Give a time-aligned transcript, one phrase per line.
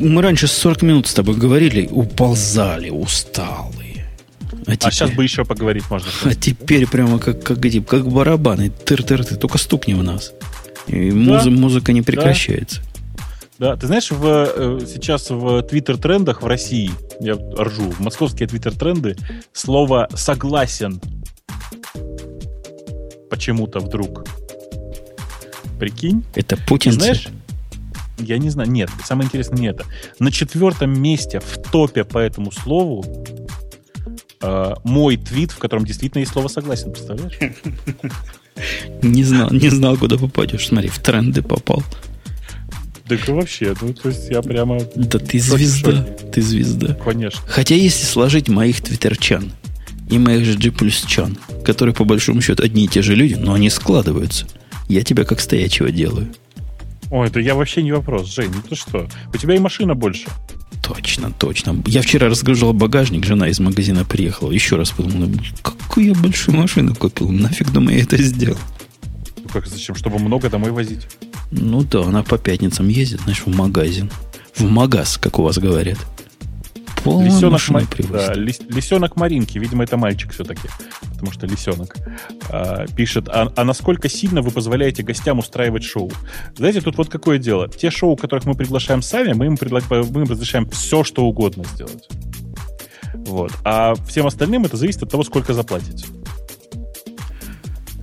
[0.00, 4.06] мы раньше 40 минут с тобой говорили, уползали, усталые.
[4.66, 6.08] А, теперь, а сейчас бы еще поговорить можно.
[6.24, 8.70] А теперь прямо как, как, как, как барабаны.
[8.70, 9.36] Тыр-тыр-ты.
[9.36, 10.32] Только стукни в нас.
[10.86, 12.82] И да, муз, музыка не прекращается.
[13.58, 13.70] Да.
[13.70, 16.90] да, ты знаешь, в, э, сейчас в твиттер-трендах в России,
[17.20, 19.16] я ржу, в московские твиттер-тренды
[19.52, 21.00] слово «согласен»
[23.30, 24.24] почему-то вдруг.
[25.78, 26.24] Прикинь?
[26.34, 26.92] Это Путин.
[26.92, 27.28] Знаешь,
[28.20, 28.70] я не знаю.
[28.70, 29.84] Нет, самое интересное не это.
[30.18, 33.04] На четвертом месте в топе по этому слову
[34.42, 37.38] э, мой твит, в котором действительно есть слово согласен, представляешь?
[39.02, 40.66] Не знал, не знал, куда попадешь.
[40.66, 41.82] Смотри, в тренды попал.
[43.08, 44.78] Так вообще, ну, то есть я прямо...
[44.94, 46.94] Да ты звезда, ты звезда.
[46.94, 47.40] Конечно.
[47.46, 49.50] Хотя если сложить моих твиттерчан
[50.10, 50.72] и моих же G
[51.08, 54.46] чан, которые по большому счету одни и те же люди, но они складываются,
[54.88, 56.28] я тебя как стоячего делаю.
[57.10, 59.08] Ой, это я вообще не вопрос, Жень, ну ты что?
[59.34, 60.28] У тебя и машина больше.
[60.82, 61.82] Точно, точно.
[61.86, 64.52] Я вчера разгружал багажник, жена из магазина приехала.
[64.52, 65.28] Еще раз подумал,
[65.62, 67.30] какую я большую машину купил?
[67.30, 68.58] Нафиг, думаю, я это сделал.
[69.36, 69.94] Ну как, зачем?
[69.94, 71.06] Чтобы много домой возить?
[71.50, 74.10] Ну да, она по пятницам ездит, знаешь, в магазин.
[74.54, 75.98] В магаз, как у вас говорят.
[77.04, 77.82] Лисенок, ма...
[78.10, 78.60] да, лис...
[78.68, 80.68] лисенок Маринки, видимо, это мальчик все-таки,
[81.12, 81.96] потому что лисенок,
[82.50, 86.12] а, пишет, а, а насколько сильно вы позволяете гостям устраивать шоу?
[86.56, 87.68] Знаете, тут вот какое дело.
[87.68, 89.80] Те шоу, которых мы приглашаем сами, мы им, предла...
[89.88, 92.08] мы им разрешаем все, что угодно сделать.
[93.14, 93.52] Вот.
[93.64, 96.06] А всем остальным это зависит от того, сколько заплатите.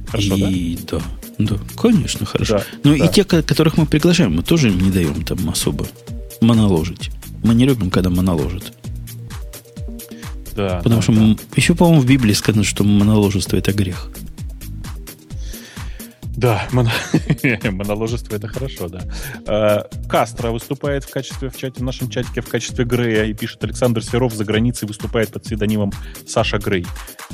[0.08, 1.00] Хорошо, и, да?
[1.38, 2.58] Да, да, конечно, хорошо.
[2.58, 3.06] Да, Но да.
[3.06, 5.86] и те, которых мы приглашаем, мы тоже не даем там особо
[6.42, 7.12] моноложить.
[7.44, 8.74] Мы не любим, когда моноложат.
[10.58, 10.78] Да.
[10.78, 11.36] Потому да, что да.
[11.56, 14.10] еще, по-моему, в Библии сказано, что моноложество это грех.
[16.36, 16.90] Да, моно...
[17.72, 19.02] моноложество это хорошо, да.
[19.46, 23.64] А, Кастро выступает в качестве в чате, в нашем чатике в качестве Грея и пишет
[23.64, 25.92] Александр Серов за границей выступает под псевдонимом
[26.26, 26.88] Саша Грей.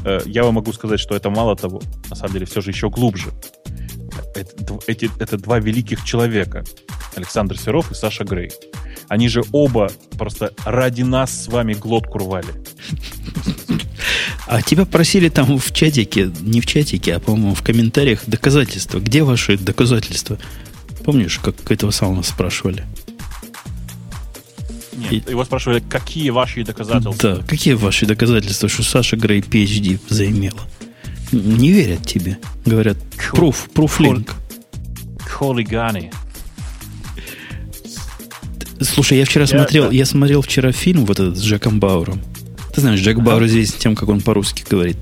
[0.06, 2.90] А, я вам могу сказать, что это мало того, на самом деле все же еще
[2.90, 3.30] глубже.
[4.36, 6.66] Это, эти, это два великих человека.
[7.16, 8.52] Александр Серов и Саша Грей.
[9.08, 12.63] Они же оба просто ради нас с вами глотку рвали.
[14.46, 19.00] А тебя просили там в чатике, не в чатике, а, по-моему, в комментариях доказательства.
[19.00, 20.38] Где ваши доказательства?
[21.04, 22.86] Помнишь, как этого самого спрашивали?
[25.12, 27.38] Нет, его спрашивали, какие ваши доказательства?
[27.38, 30.62] Да, какие ваши доказательства, что Саша Грей PhD заимела?
[31.32, 32.38] Не верят тебе.
[32.66, 32.98] Говорят,
[33.34, 34.32] proof link.
[35.28, 36.12] Хулиганы.
[38.80, 39.92] Слушай, я вчера я, смотрел, да.
[39.92, 42.22] я смотрел вчера фильм вот этот с Джеком Бауэром.
[42.74, 43.20] Ты знаешь, Джек.
[43.20, 44.98] Бауэр здесь тем, как он по-русски говорит,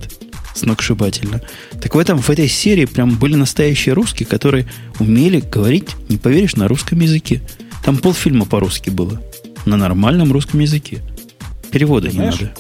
[0.54, 1.42] сногсшибательно.
[1.82, 4.68] Так в этом, в этой серии прям были настоящие русские, которые
[5.00, 7.42] умели говорить, не поверишь, на русском языке.
[7.84, 9.22] Там полфильма по-русски было.
[9.66, 11.02] На нормальном русском языке.
[11.72, 12.54] Перевода ты не знаешь, надо.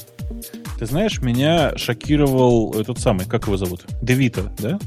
[0.80, 3.86] Ты знаешь, меня шокировал этот самый, как его зовут?
[4.02, 4.80] Девита, да?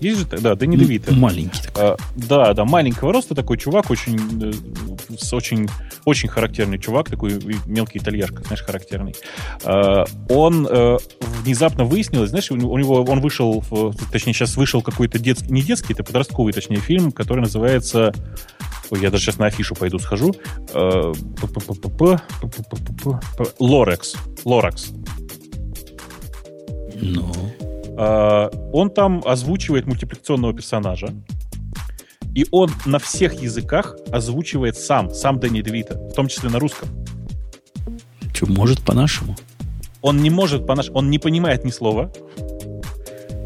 [0.00, 1.12] Есть же, да, Дэнни Девита.
[1.14, 1.82] Маленький такой.
[1.82, 5.68] А, да, да, маленького роста такой чувак, очень, э, с очень,
[6.04, 9.14] очень характерный чувак, такой мелкий итальяшка, знаешь, характерный.
[9.64, 10.98] А, он а,
[11.44, 13.64] внезапно выяснилось, знаешь, у него, он вышел,
[14.12, 18.12] точнее, сейчас вышел какой-то детский, не детский, это подростковый, точнее, фильм, который называется
[18.90, 20.32] Ой, я даже сейчас на афишу пойду схожу.
[23.58, 24.14] Лорекс.
[24.44, 24.92] Лоракс.
[26.94, 27.32] Ну.
[27.96, 31.08] А, он там озвучивает мультипликационного персонажа.
[32.34, 36.88] И он на всех языках озвучивает сам, сам Дэнни Девита, в том числе на русском.
[38.34, 39.36] Что, может по-нашему?
[40.02, 42.12] Он не может по-нашему, он не понимает ни слова.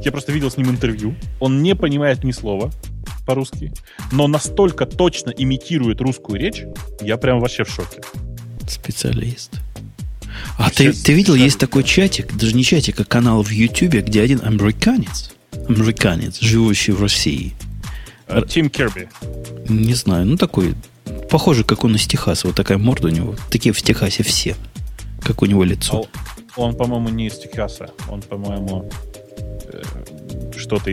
[0.02, 1.14] Я просто видел с ним интервью.
[1.38, 2.70] Он не понимает ни слова
[3.26, 3.72] по-русски,
[4.10, 6.64] но настолько точно имитирует русскую речь,
[7.00, 8.00] я прям вообще в шоке.
[8.66, 9.52] Специалист.
[10.58, 14.22] А ты, ты видел, есть такой чатик, даже не чатик, а канал в Ютубе, где
[14.22, 15.32] один американец,
[15.68, 17.54] американец, живущий в России.
[18.26, 19.08] А, Тим Керби.
[19.68, 20.74] Не знаю, ну такой,
[21.30, 23.36] похоже, как он из Техаса, вот такая морда у него.
[23.50, 24.56] Такие в Техасе все,
[25.22, 26.04] как у него лицо.
[26.56, 28.90] А он, по-моему, не из Техаса, он, по-моему,
[29.64, 29.82] э,
[30.56, 30.90] что-то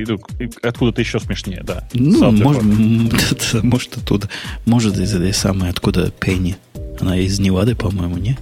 [0.64, 1.88] откуда-то еще смешнее, да.
[1.94, 2.64] Ну, может,
[3.64, 4.30] может оттуда,
[4.66, 6.58] может из этой самой, откуда Пенни.
[7.00, 8.38] Она из Невады, по-моему, не?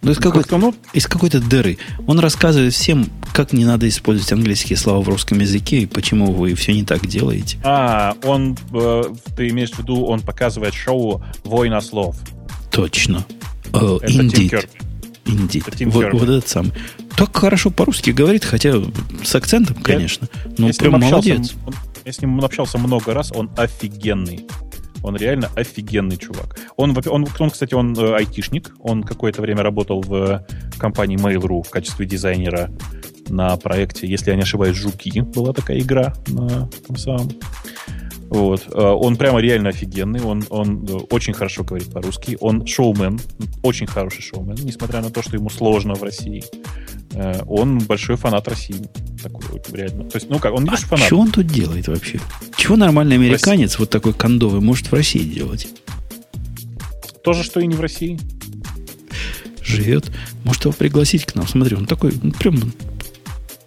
[0.00, 1.78] Ну, из какой-то, ну, из какой-то дыры.
[2.06, 6.54] Он рассказывает всем, как не надо использовать английские слова в русском языке и почему вы
[6.54, 7.58] все не так делаете.
[7.64, 9.02] А, он, э,
[9.36, 12.16] ты имеешь в виду, он показывает шоу «Война слов».
[12.70, 13.24] Точно.
[13.72, 14.68] Uh, это indeed.
[15.24, 15.90] Indeed.
[15.90, 16.72] Вот, вот этот сам.
[17.16, 18.74] Так хорошо по-русски говорит, хотя
[19.24, 20.28] с акцентом, конечно.
[20.44, 21.54] Я, но прям молодец.
[21.66, 21.74] Он,
[22.04, 24.46] я с ним общался много раз, он офигенный.
[25.02, 26.58] Он реально офигенный чувак.
[26.76, 28.74] Он, он, он кстати, он э, айтишник.
[28.80, 30.44] Он какое-то время работал в
[30.78, 32.70] компании Mail.ru в качестве дизайнера
[33.28, 35.20] на проекте, если я не ошибаюсь, «Жуки».
[35.20, 37.30] Была такая игра на том самом.
[38.28, 38.66] Вот.
[38.72, 43.18] Э, он прямо реально офигенный, он, он э, очень хорошо говорит по-русски, он шоумен,
[43.62, 46.44] очень хороший шоумен, несмотря на то, что ему сложно в России.
[47.12, 48.86] Э, он большой фанат России.
[49.22, 50.04] Такой реально.
[50.04, 51.06] То есть, ну как, он не а фанат.
[51.06, 52.20] Что он тут делает вообще?
[52.56, 53.78] Чего нормальный американец, Россия?
[53.80, 55.68] вот такой кондовый, может в России делать?
[57.24, 58.18] То же, что и не в России.
[59.62, 60.10] Живет.
[60.44, 61.46] Может его пригласить к нам.
[61.46, 62.72] Смотри, он такой, ну, прям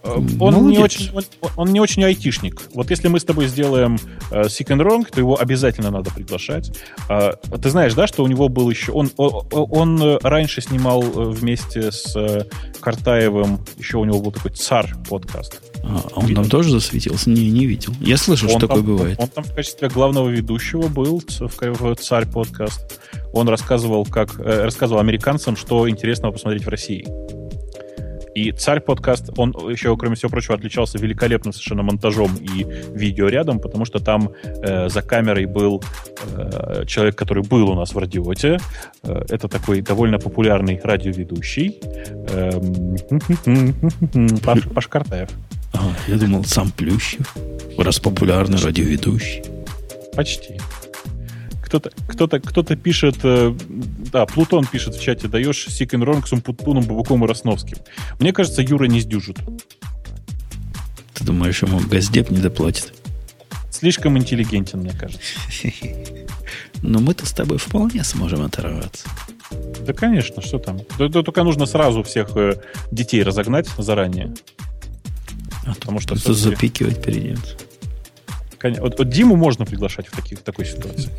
[0.03, 1.23] он не, очень, он,
[1.55, 2.61] он не очень айтишник.
[2.73, 3.97] Вот если мы с тобой сделаем
[4.31, 6.71] э, Sick and Wrong, то его обязательно надо приглашать.
[7.09, 8.91] Э, ты знаешь, да, что у него был еще...
[8.91, 12.45] Он, он, он раньше снимал э, вместе с э,
[12.79, 15.61] Картаевым, еще у него был такой «Царь» подкаст.
[15.83, 16.41] А, он видел?
[16.41, 17.29] там тоже засветился?
[17.29, 17.93] Не, не видел.
[17.99, 19.19] Я слышал, он что там, такое бывает.
[19.19, 22.99] Он, он там в качестве главного ведущего был в, в «Царь» подкаст.
[23.33, 27.05] Он рассказывал, как, э, рассказывал американцам, что интересного посмотреть в России.
[28.35, 33.59] И «Царь» подкаст, он еще, кроме всего прочего, отличался великолепным совершенно монтажом и видео рядом,
[33.59, 35.83] потому что там э, за камерой был
[36.33, 38.57] э, человек, который был у нас в радиоте.
[39.03, 41.79] Э, это такой довольно популярный радиоведущий.
[42.29, 42.51] Э,
[44.43, 45.29] Паш, Паш Картаев.
[45.73, 47.35] А, я думал, сам Плющев,
[47.77, 49.43] раз популярный радиоведущий.
[50.15, 50.57] Почти
[51.71, 53.55] кто-то кто кто пишет, э,
[54.11, 57.77] да, Плутон пишет в чате, даешь Сикен Ронксом, Путуном, Бабуком и Росновским.
[58.19, 59.37] Мне кажется, Юра не сдюжит.
[61.13, 62.93] Ты думаешь, ему Газдеп не доплатит?
[63.69, 65.23] Слишком интеллигентен, мне кажется.
[66.81, 69.07] Но мы-то с тобой вполне сможем оторваться.
[69.85, 70.79] Да, конечно, что там.
[70.99, 72.59] Да, да, только нужно сразу всех э,
[72.91, 74.33] детей разогнать заранее.
[75.65, 77.01] А потому что запикивать
[78.61, 78.81] придется.
[78.81, 81.09] Вот, вот Диму можно приглашать в, таких, в такой ситуации.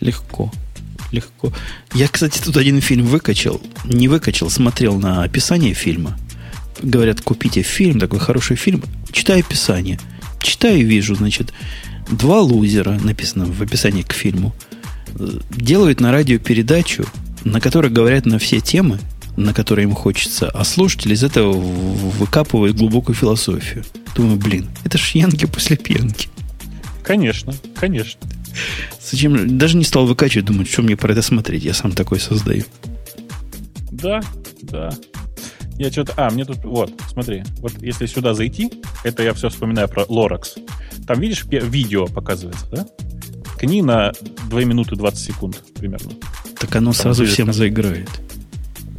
[0.00, 0.52] Легко.
[1.12, 1.52] Легко.
[1.94, 3.60] Я, кстати, тут один фильм выкачал.
[3.84, 6.16] Не выкачал, смотрел на описание фильма.
[6.80, 8.82] Говорят, купите фильм, такой хороший фильм.
[9.12, 9.98] Читаю описание.
[10.40, 11.52] Читаю и вижу, значит,
[12.10, 14.54] два лузера, написано в описании к фильму,
[15.50, 17.04] делают на радио передачу,
[17.44, 18.98] на которой говорят на все темы,
[19.36, 23.84] на которые им хочется, а слушатели из этого выкапывают глубокую философию.
[24.14, 26.28] Думаю, блин, это ж янки после пьянки.
[27.10, 28.20] Конечно, конечно.
[29.02, 29.58] Зачем?
[29.58, 31.64] Даже не стал выкачивать, думать, что мне про это смотреть.
[31.64, 32.62] Я сам такой создаю.
[33.90, 34.20] Да,
[34.62, 34.90] да.
[35.76, 36.14] Я что-то...
[36.16, 36.58] А, мне тут...
[36.62, 37.42] Вот, смотри.
[37.58, 38.70] Вот если сюда зайти,
[39.02, 40.64] это я все вспоминаю про Lorax.
[41.04, 42.86] Там, видишь, видео показывается, да?
[43.58, 44.12] Кни на
[44.48, 46.12] 2 минуты 20 секунд примерно.
[46.60, 47.54] Так оно Там сразу всем там...
[47.54, 48.08] заиграет.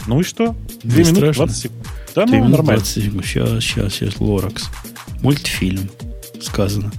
[0.05, 0.53] Ну и что?
[0.83, 1.45] 2 минуты страшно.
[1.45, 1.87] 20 секунд.
[2.13, 2.81] Да, ну, нормально.
[2.81, 3.25] 20 секунд.
[3.25, 4.63] Сейчас, сейчас, сейчас, Lorax.
[5.21, 5.89] Мультфильм,
[6.41, 6.91] сказано.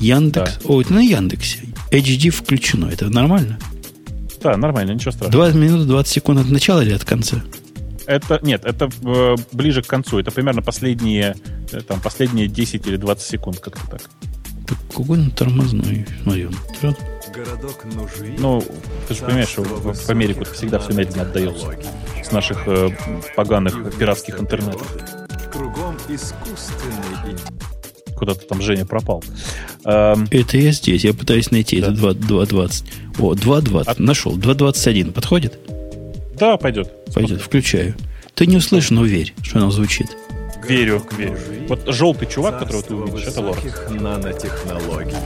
[0.00, 0.58] Яндекс.
[0.62, 0.68] Да.
[0.68, 1.60] О, это на Яндексе.
[1.90, 2.86] HD включено.
[2.86, 3.58] Это нормально?
[4.42, 5.50] Да, нормально, ничего страшного.
[5.50, 7.42] 2 минуты 20 секунд от начала или от конца?
[8.06, 10.18] Это, нет, это э, ближе к концу.
[10.18, 11.36] Это примерно последние,
[11.72, 14.02] э, там, последние 10 или 20 секунд, как-то так.
[14.66, 16.48] Так какой он тормозной, смотри,
[17.34, 18.36] Городок нужен.
[18.38, 18.62] Ну,
[19.08, 21.74] ты же понимаешь, что в, в Америку всегда все медленно отдается.
[22.22, 22.90] С наших э,
[23.34, 24.86] поганых пиратских интернетов.
[25.52, 27.36] Кругом искусственный
[28.24, 29.22] куда-то там Женя пропал.
[29.84, 31.80] Эм, это я здесь, я пытаюсь найти.
[31.80, 31.88] Да.
[31.92, 32.84] Это 2.20.
[33.18, 33.82] О, 2.20.
[33.82, 33.98] От...
[33.98, 34.36] Нашел.
[34.36, 35.12] 2.21.
[35.12, 35.58] Подходит?
[36.38, 36.90] Да, пойдет.
[37.12, 37.94] Пойдет, включаю.
[38.34, 40.06] Ты не услышишь, но верь, что оно звучит.
[40.66, 41.38] Верю, верю.
[41.68, 43.90] Вот желтый чувак, которого ты увидишь, это Лорд.
[43.90, 45.16] нанотехнологий.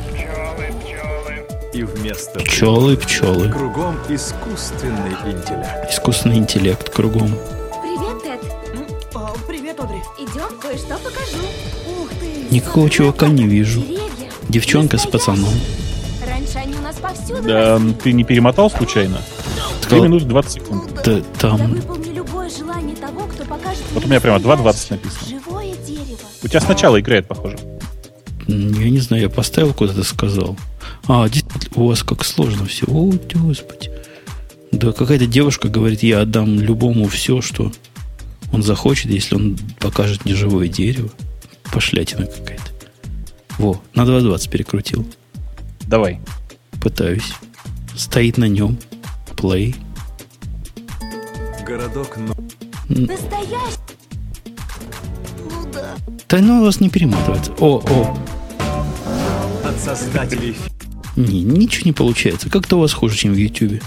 [1.73, 3.51] И вместо пчелы, пчелы.
[3.51, 5.91] Кругом искусственный интеллект.
[5.91, 7.29] Искусственный интеллект кругом.
[7.83, 8.41] Привет, Тед.
[9.15, 9.99] О, привет, Одри.
[10.19, 11.39] Идем, кое-что покажу.
[12.51, 13.85] Никакого чувака не вижу.
[14.49, 15.53] Девчонка с пацаном.
[16.27, 17.43] Раньше они у нас повсюду.
[17.43, 19.19] Да, ты не перемотал случайно?
[19.89, 21.01] Две минуты 20 секунд.
[21.05, 21.77] Да, там...
[23.93, 25.29] Вот у меня прямо 2.20 написано.
[25.29, 26.19] Живое дерево.
[26.43, 27.59] У тебя сначала играет, похоже.
[28.47, 30.57] Я не знаю, я поставил куда-то сказал.
[31.07, 31.27] А,
[31.75, 32.87] у вас как сложно все.
[32.87, 33.91] О, господи.
[34.73, 37.73] Да какая-то девушка говорит, я отдам любому все, что
[38.53, 41.11] он захочет, если он покажет мне живое дерево.
[41.73, 42.71] Пошлятина какая-то.
[43.59, 45.07] Во, на 2.20 перекрутил.
[45.87, 46.21] Давай.
[46.81, 47.33] Пытаюсь.
[47.97, 48.79] Стоит на нем.
[49.35, 49.75] Play.
[51.67, 52.35] Городок, но...
[52.89, 53.79] Настоящий.
[55.51, 55.97] Ну да.
[56.29, 57.53] Да ну у вас не перематывается.
[57.59, 58.19] О, о.
[59.67, 60.57] От создателей...
[61.17, 62.49] Не, ничего не получается.
[62.49, 63.83] Как-то у вас хуже, чем в Ютубе.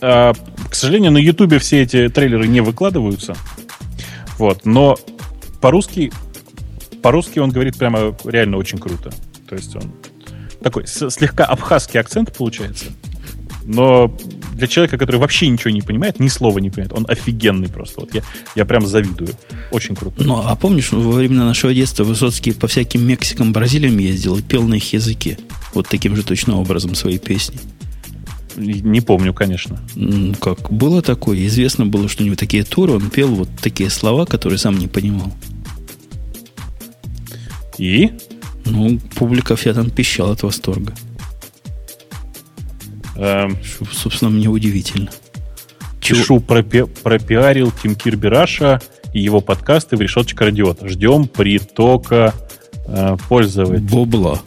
[0.00, 0.32] А,
[0.70, 3.36] к сожалению, на Ютубе все эти трейлеры не выкладываются.
[4.38, 4.96] Вот, но
[5.60, 6.12] по-русски,
[7.02, 9.10] по-русски он говорит прямо реально очень круто.
[9.48, 9.92] То есть он
[10.62, 12.86] такой слегка абхазский акцент получается.
[13.64, 14.14] Но
[14.54, 18.00] для человека, который вообще ничего не понимает, ни слова не понимает, он офигенный просто.
[18.00, 18.22] Вот я,
[18.54, 19.30] я прям завидую.
[19.70, 20.22] Очень круто.
[20.24, 24.62] Ну, а помнишь, во времена нашего детства Высоцкий по всяким Мексикам, Бразилиям ездил и пел
[24.66, 25.38] на их языке.
[25.74, 27.60] Вот таким же точно образом свои песни.
[28.56, 29.78] Не помню, конечно.
[29.94, 33.90] М, Как было такое, известно было, что у него такие туры, он пел вот такие
[33.90, 35.32] слова, которые сам не понимал.
[37.78, 38.10] И
[38.64, 40.92] Ну, публика вся там пищала от восторга.
[43.16, 45.10] эм, Что, собственно, мне удивительно.
[46.00, 48.80] Чего- Пишу, пропи- пропиарил Тим Кирби Раша
[49.12, 50.86] и его подкасты в решеточка радиота.
[50.88, 52.34] Ждем притока
[52.86, 53.86] э, пользователей.
[53.88, 54.40] Бобла.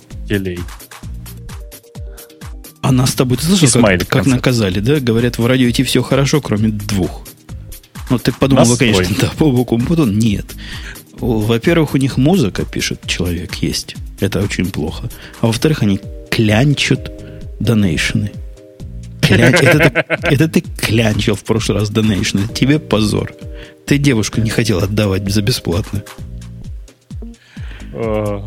[2.81, 4.99] А нас с тобой, ты слышал, как, как наказали, да?
[4.99, 7.23] Говорят, в радио идти все хорошо, кроме двух.
[8.09, 10.17] Ну, ты подумал, конечно, да, по боку Умпутун.
[10.17, 10.45] Нет.
[11.21, 13.95] Во-первых, у них музыка, пишет человек, есть.
[14.19, 15.09] Это очень плохо.
[15.39, 15.99] А во-вторых, они
[16.29, 17.11] клянчат
[17.59, 18.31] донейшены.
[19.21, 22.47] Кля- Это, ты- это ты клянчил в прошлый раз донейшены.
[22.53, 23.33] Тебе позор.
[23.85, 26.03] Ты девушку не хотел отдавать за бесплатно.
[27.93, 28.41] Э,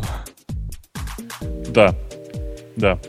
[1.69, 1.95] Да.
[2.75, 2.99] Да.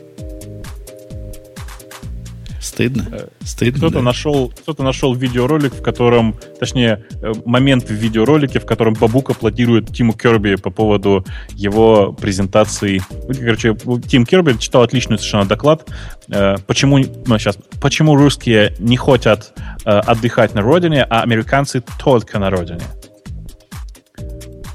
[2.67, 3.29] Стыдно?
[3.43, 4.01] Стыдно, Кто-то да.
[4.01, 9.93] нашел, кто-то нашел видеоролик, в котором, точнее, э, момент в видеоролике, в котором Бабук аплодирует
[9.95, 13.01] Тиму Керби по поводу его презентации.
[13.27, 13.75] Ну, Короче,
[14.07, 15.89] Тим Керби читал отличный совершенно доклад.
[16.29, 19.53] э, Почему, ну, сейчас, почему русские не хотят
[19.85, 22.81] э, отдыхать на родине, а американцы только на родине.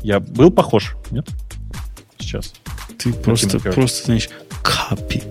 [0.03, 1.27] Я был похож, нет?
[2.19, 2.55] Сейчас.
[2.99, 4.29] Ты просто, просто, знаешь,
[4.63, 5.23] капи.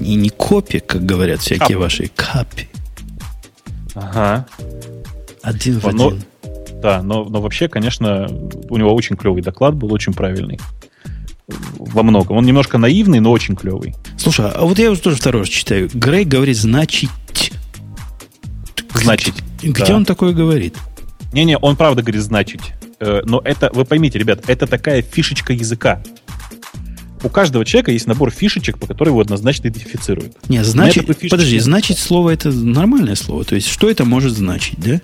[0.00, 1.74] Не, не копи, как говорят всякие Капи.
[1.74, 2.68] ваши, капи.
[3.94, 4.46] Ага.
[5.42, 6.22] Один в Но- один.
[6.82, 8.26] Да, но, но вообще, конечно,
[8.70, 10.58] у него очень клевый доклад был, очень правильный.
[11.76, 12.36] Во многом.
[12.38, 13.94] Он немножко наивный, но очень клевый.
[14.16, 15.90] Слушай, а вот я уже тоже второй раз читаю.
[15.92, 17.10] Грей говорит «значит».
[18.94, 19.96] Значит, Где да.
[19.96, 20.76] он такое говорит?
[21.32, 22.60] Не-не, он правда говорит значить.
[22.98, 26.02] Э, Но это, вы поймите, ребят, это такая фишечка языка.
[27.22, 30.36] У каждого человека есть набор фишечек, по которым его однозначно идентифицируют.
[30.48, 31.64] Не, значит, фишечки подожди, нет.
[31.64, 33.44] значит слово это нормальное слово.
[33.44, 35.00] То есть, что это может значить, да?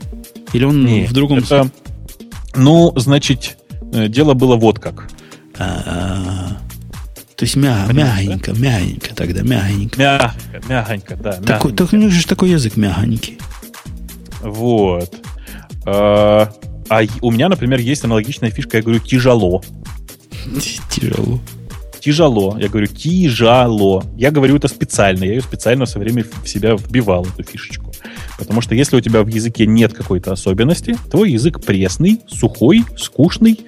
[0.52, 1.70] Или он Не, в другом это,
[2.54, 3.58] Ну, значит,
[3.92, 5.08] э, дело было вот как.
[5.58, 6.58] А-а-а.
[7.37, 10.00] То есть мя- Понимаешь, мягенько, мягенько тогда, мягенько.
[10.00, 11.38] Мягонько, мягонько, да.
[11.38, 11.76] Мягонько.
[11.76, 13.38] так у них же такой язык мягонький.
[14.42, 15.14] Вот.
[15.85, 16.50] А
[16.88, 19.62] а у меня, например, есть аналогичная фишка, я говорю тяжело.
[20.90, 21.40] Тяжело.
[22.06, 22.56] Тяжело.
[22.56, 24.04] Я говорю тяжело.
[24.16, 25.25] Я говорю это специально.
[25.25, 27.92] Я ее специально все время в себя вбивал, эту фишечку.
[28.38, 33.58] Потому что если у тебя в языке нет какой-то особенности, твой язык пресный, сухой, скучный.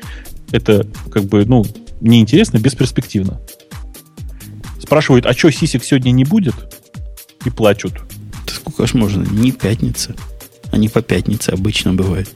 [0.53, 1.67] Это как бы, ну,
[2.01, 3.41] неинтересно, бесперспективно.
[4.81, 6.55] Спрашивают, а что, сисек сегодня не будет?
[7.45, 7.95] И плачут.
[8.47, 9.25] Да сколько ж можно?
[9.25, 10.15] Не пятница.
[10.71, 12.29] Они по пятнице обычно бывают.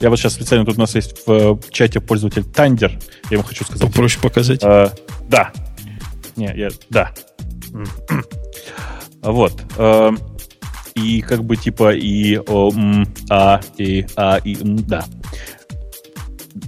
[0.00, 2.92] Я вот сейчас специально, тут у нас есть в чате пользователь Тандер.
[3.30, 3.82] Я ему хочу сказать.
[3.82, 4.62] Попроще показать.
[4.62, 4.90] Э,
[5.28, 5.52] да.
[6.36, 7.12] Не, я, да.
[9.22, 9.60] Вот.
[9.76, 10.12] Э,
[10.94, 15.04] и как бы типа и о, м, а, и а, и м, да.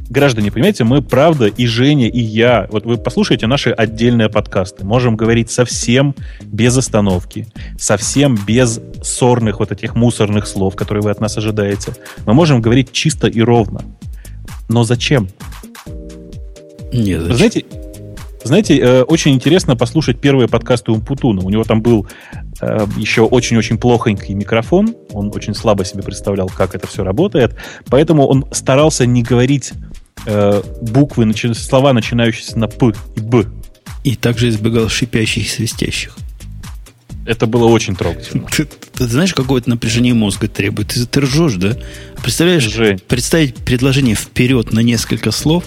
[0.09, 5.17] Граждане, понимаете, мы правда и Женя, и я, вот вы послушайте наши отдельные подкасты, можем
[5.17, 7.47] говорить совсем без остановки,
[7.79, 11.93] совсем без сорных вот этих мусорных слов, которые вы от нас ожидаете.
[12.27, 13.83] Мы можем говорить чисто и ровно.
[14.69, 15.29] Но зачем?
[16.93, 17.37] Нет, зачем?
[17.37, 17.65] Знаете,
[18.43, 21.43] знаете, э, очень интересно послушать первые подкасты Умпутуна.
[21.43, 22.07] У него там был
[22.97, 24.95] еще очень-очень плохонький микрофон.
[25.13, 27.57] Он очень слабо себе представлял, как это все работает.
[27.89, 29.73] Поэтому он старался не говорить
[30.27, 33.47] э, буквы, начи- слова, начинающиеся на П и Б.
[34.05, 36.17] И также избегал шипящих и свистящих.
[37.27, 38.47] Это было очень трогательно.
[38.51, 40.89] Ты, ты знаешь, какое-то напряжение мозга требует?
[40.89, 41.77] Ты, ты ржешь, да?
[42.17, 42.99] А Представляешь, Жень.
[43.07, 45.65] представить предложение вперед на несколько слов,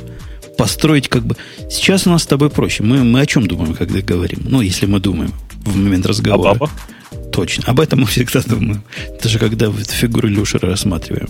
[0.57, 1.35] построить как бы...
[1.69, 2.83] Сейчас у нас с тобой проще.
[2.83, 4.39] Мы, мы о чем думаем, когда говорим?
[4.45, 5.31] Ну, если мы думаем
[5.65, 6.53] в момент А разговора.
[6.53, 6.71] баба?
[7.31, 7.63] Точно.
[7.67, 8.83] Об этом мы всегда думаем.
[9.21, 11.29] Даже когда фигуры Люшера рассматриваем.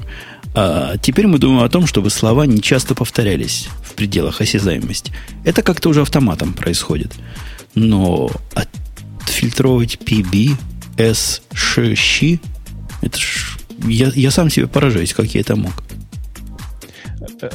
[0.56, 5.12] А теперь мы думаем о том, чтобы слова не часто повторялись в пределах осязаемости.
[5.44, 7.14] Это как-то уже автоматом происходит.
[7.76, 10.56] Но отфильтровать PB,
[10.98, 12.40] S, Ш, Щ,
[13.02, 13.58] это ж...
[13.86, 15.74] Я, я сам себе поражаюсь, как я это мог.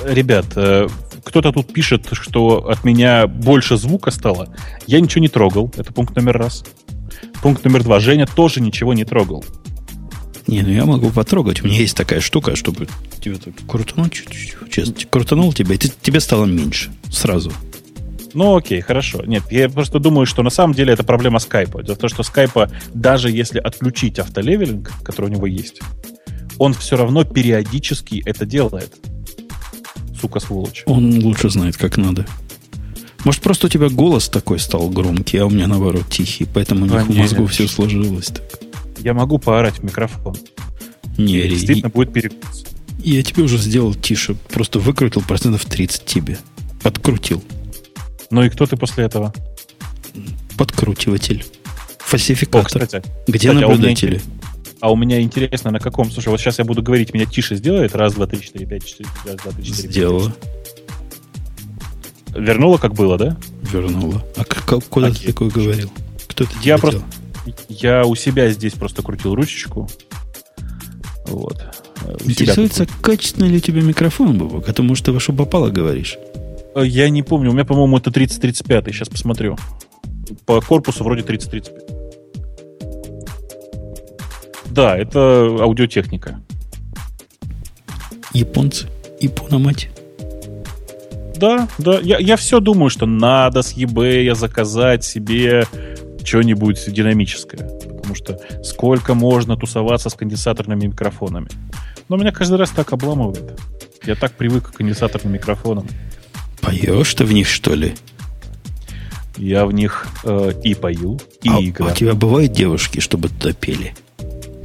[0.06, 0.88] Ребят, э,
[1.28, 4.54] кто-то тут пишет, что от меня больше звука стало.
[4.86, 5.72] Я ничего не трогал.
[5.76, 6.64] Это пункт номер раз.
[7.42, 8.00] Пункт номер два.
[8.00, 9.44] Женя тоже ничего не трогал.
[10.46, 11.62] Не, ну я могу потрогать.
[11.62, 12.88] У меня есть такая штука, чтобы
[13.20, 14.54] тебе так крутануть чуть-чуть.
[14.70, 16.90] Честно, крутанул тебя, и ты- тебе стало меньше.
[17.10, 17.52] Сразу.
[18.34, 19.22] Ну, окей, хорошо.
[19.26, 21.82] Нет, я просто думаю, что на самом деле это проблема скайпа.
[21.82, 25.80] Дело в том, что скайпа, даже если отключить автолевелинг, который у него есть,
[26.58, 28.94] он все равно периодически это делает.
[30.20, 30.82] Сука, сволочь.
[30.86, 32.26] Он лучше знает, как надо.
[33.24, 36.84] Может, просто у тебя голос такой стал громкий, а у меня, наоборот, тихий, поэтому у
[36.88, 37.22] них в Конечно.
[37.22, 38.44] мозгу все сложилось так.
[39.00, 40.36] Я могу поорать в микрофон.
[41.16, 42.64] Не, И действительно будет перекус.
[43.02, 46.38] я тебе уже сделал тише, просто выкрутил процентов 30 тебе.
[46.82, 47.42] Подкрутил.
[48.30, 49.34] Ну и кто ты после этого?
[50.56, 51.44] Подкручиватель.
[51.44, 52.66] О, Фальсификатор.
[52.86, 53.06] кстати.
[53.26, 54.14] Где кстати, а наблюдатели?
[54.16, 54.22] интерес-
[54.80, 56.10] А у меня интересно, на каком...
[56.10, 57.94] Слушай, вот сейчас я буду говорить, меня тише сделает.
[57.96, 59.82] Раз, два, три, четыре, пять, четыре, раз, два, три, четыре.
[59.84, 60.36] пять, Сделала, шесть.
[62.36, 63.36] Вернула, как было, да?
[63.72, 64.24] вернула.
[64.36, 65.26] А к- к- куда ты Окей.
[65.32, 65.90] такое говорил?
[66.28, 67.00] Кто это Я просто...
[67.00, 67.58] делал?
[67.68, 69.88] Я у себя здесь просто крутил ручечку.
[71.26, 71.62] Вот.
[72.24, 74.68] У Интересуется, качественный ли у тебя микрофон, Бобок?
[74.68, 76.16] А то, может, ты во что попало говоришь?
[76.74, 79.56] Э, Я не помню, у меня, по-моему, это 3035, сейчас посмотрю.
[80.46, 81.97] По корпусу вроде 3035.
[84.70, 85.18] Да, это
[85.60, 86.40] аудиотехника.
[88.32, 88.86] Японцы?
[89.20, 89.90] Япона мать?
[91.36, 95.64] Да, да, я, я все думаю, что надо с eBay заказать себе
[96.24, 97.62] что-нибудь динамическое.
[97.62, 101.48] Потому что сколько можно тусоваться с конденсаторными микрофонами.
[102.08, 103.58] Но меня каждый раз так обламывает.
[104.04, 105.86] Я так привык к конденсаторным микрофонам.
[106.60, 107.94] Поешь ты в них, что ли?
[109.36, 111.92] Я в них э, и пою, и а, а играю.
[111.92, 113.94] у тебя бывают девушки, чтобы туда пели?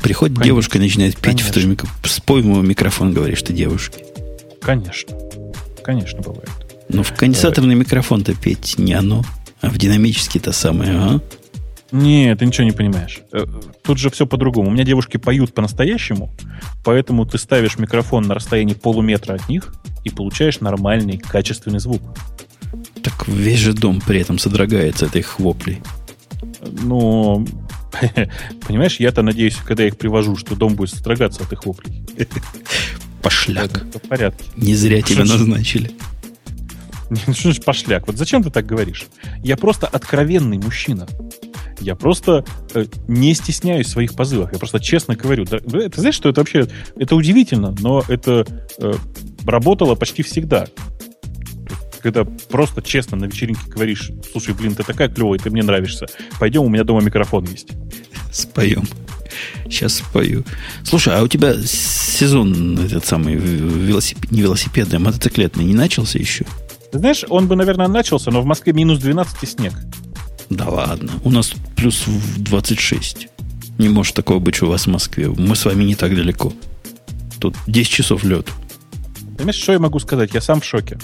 [0.03, 0.45] Приходит Конечно.
[0.45, 1.53] девушка и начинает петь в Конечно.
[1.53, 1.89] твой микро...
[2.03, 4.05] Спой ему в микрофон, говоришь ты девушке.
[4.61, 5.17] Конечно.
[5.81, 6.49] Конечно, бывает.
[6.89, 9.23] Но в конденсаторный микрофон-то петь не оно,
[9.61, 11.21] а в динамический-то самое, а?
[11.93, 13.19] Нет, ты ничего не понимаешь.
[13.31, 13.45] Э,
[13.83, 14.69] Тут же все по-другому.
[14.69, 16.33] У меня девушки поют по-настоящему,
[16.83, 22.01] поэтому ты ставишь микрофон на расстоянии полуметра от них и получаешь нормальный, качественный звук.
[23.03, 25.81] Так весь же дом при этом содрогается от их воплей.
[26.81, 27.45] Ну,
[28.67, 32.03] понимаешь, я-то надеюсь, когда я их привожу, что дом будет содрогаться от их воплей.
[33.21, 33.71] Пошляк.
[33.71, 34.45] В порядке.
[34.57, 35.91] Не зря тебя ж- назначили.
[37.27, 38.07] Ну, Что значит пошляк?
[38.07, 39.05] Вот зачем ты так говоришь?
[39.43, 41.07] Я просто откровенный мужчина.
[41.79, 44.51] Я просто э, не стесняюсь своих позывов.
[44.51, 45.45] Я просто честно говорю.
[45.45, 46.67] Да, ты знаешь, что это вообще...
[46.95, 48.47] Это удивительно, но это
[48.79, 48.93] э,
[49.45, 50.65] работало почти всегда.
[52.03, 56.05] Когда просто честно на вечеринке говоришь, слушай, блин, ты такая клевая, ты мне нравишься.
[56.37, 57.69] Пойдем, у меня дома микрофон есть.
[58.29, 58.83] Споем.
[59.63, 60.43] Сейчас спою.
[60.83, 66.45] Слушай, а у тебя сезон этот самый велосипед, не велосипедный, а мотоциклетный не начался еще?
[66.91, 69.73] Ты знаешь, он бы, наверное, начался, но в Москве минус 12 и снег.
[70.49, 71.13] Да ладно.
[71.23, 73.29] У нас плюс в 26.
[73.79, 75.29] Не может такого быть, у вас в Москве.
[75.29, 76.51] Мы с вами не так далеко.
[77.39, 78.47] Тут 10 часов лед.
[79.37, 80.33] Понимаешь, что я могу сказать?
[80.33, 80.99] Я сам в шоке.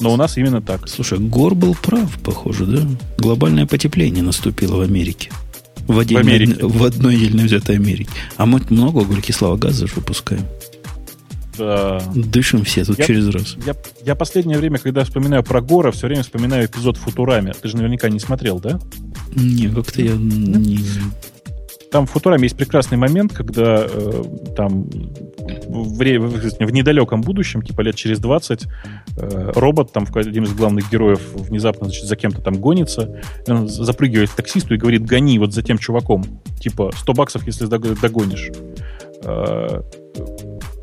[0.00, 0.88] Но у нас именно так.
[0.88, 2.82] Слушай, Гор был прав, похоже, да?
[3.18, 5.30] Глобальное потепление наступило в Америке.
[5.86, 6.56] В, отдельно- Америке.
[6.66, 8.10] в одной отдельно взятой Америке.
[8.36, 10.44] А мы много углекислого газа же выпускаем.
[11.56, 12.02] Да.
[12.14, 13.56] Дышим все тут Я- через раз.
[13.64, 17.52] Я, я последнее время, когда вспоминаю про Гора, все время вспоминаю эпизод Футурами.
[17.62, 18.80] Ты же наверняка не смотрел, да?
[19.36, 20.80] Не, как-то я не...
[21.94, 24.22] Там в Футураме есть прекрасный момент, когда э,
[24.56, 24.82] там
[25.68, 28.66] в, в- в недалеком будущем, типа лет через 20,
[29.16, 34.30] э, робот, там один из главных героев внезапно значит, за кем-то там гонится, он запрыгивает
[34.30, 36.24] к таксисту и говорит, гони вот за тем чуваком.
[36.58, 38.50] Типа 100 баксов, если дог- догонишь.
[39.22, 39.82] Э,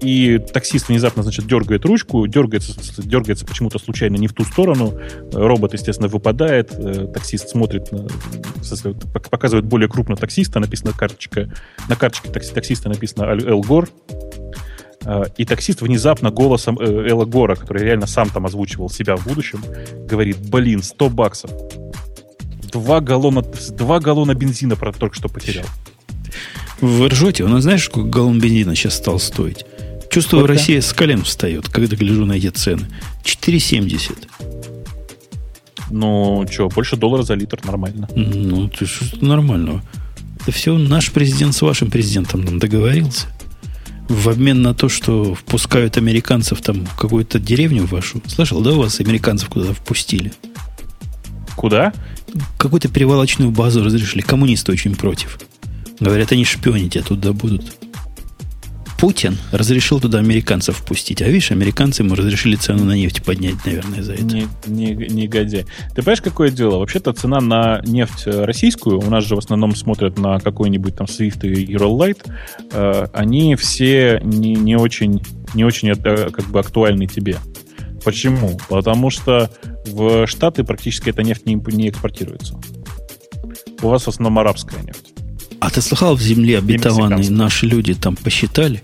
[0.01, 4.97] И таксист внезапно, значит, дергает ручку, дергается, дергается почему-то случайно не в ту сторону.
[5.31, 6.73] Робот, естественно, выпадает.
[6.73, 7.89] Э, Таксист смотрит,
[9.29, 11.49] показывает более крупно таксиста, написано карточка.
[11.87, 13.89] На карточке такси- таксиста написано Эл Гор.
[15.05, 19.27] Э, И таксист внезапно голосом э, Элла Гора, который реально сам там озвучивал себя в
[19.27, 19.63] будущем,
[20.07, 21.51] говорит, блин, 100 баксов.
[22.71, 23.43] Два галлона,
[23.77, 25.65] два галлона бензина про только что потерял.
[26.79, 27.43] Вы ржете?
[27.43, 29.65] У нас знаешь, сколько галлон бензина сейчас стал стоить?
[30.11, 30.59] Чувствую, Сколько?
[30.59, 32.85] Россия с колен встает, когда гляжу на эти цены.
[33.23, 34.27] 4,70.
[35.89, 38.09] Ну, что, больше доллара за литр, нормально.
[38.13, 39.81] Ну, ты что нормального.
[40.41, 43.27] Это все наш президент с вашим президентом нам договорился.
[44.09, 48.21] В обмен на то, что впускают американцев там в какую-то деревню вашу.
[48.27, 50.33] Слышал, да, у вас американцев куда-то впустили?
[51.55, 51.93] Куда?
[52.57, 54.21] Какую-то перевалочную базу разрешили.
[54.21, 55.39] Коммунисты очень против.
[56.01, 57.77] Говорят, они шпионить оттуда будут.
[59.01, 61.23] Путин разрешил туда американцев впустить.
[61.23, 64.23] А видишь, американцы ему разрешили цену на нефть поднять, наверное, за это.
[64.23, 65.65] Не, не, негодяй.
[65.95, 66.77] Ты понимаешь, какое дело?
[66.77, 71.07] Вообще-то цена на нефть э, российскую, у нас же в основном смотрят на какой-нибудь там
[71.07, 72.19] Swift и Eurolight,
[72.73, 75.19] э, они все не, не очень,
[75.55, 77.37] не очень как бы актуальны тебе.
[78.05, 78.59] Почему?
[78.69, 79.49] Потому что
[79.83, 82.61] в Штаты практически эта нефть не, не экспортируется.
[83.81, 85.10] У вас в основном арабская нефть.
[85.61, 88.83] А ты слыхал, в земле обетованной наши люди там посчитали?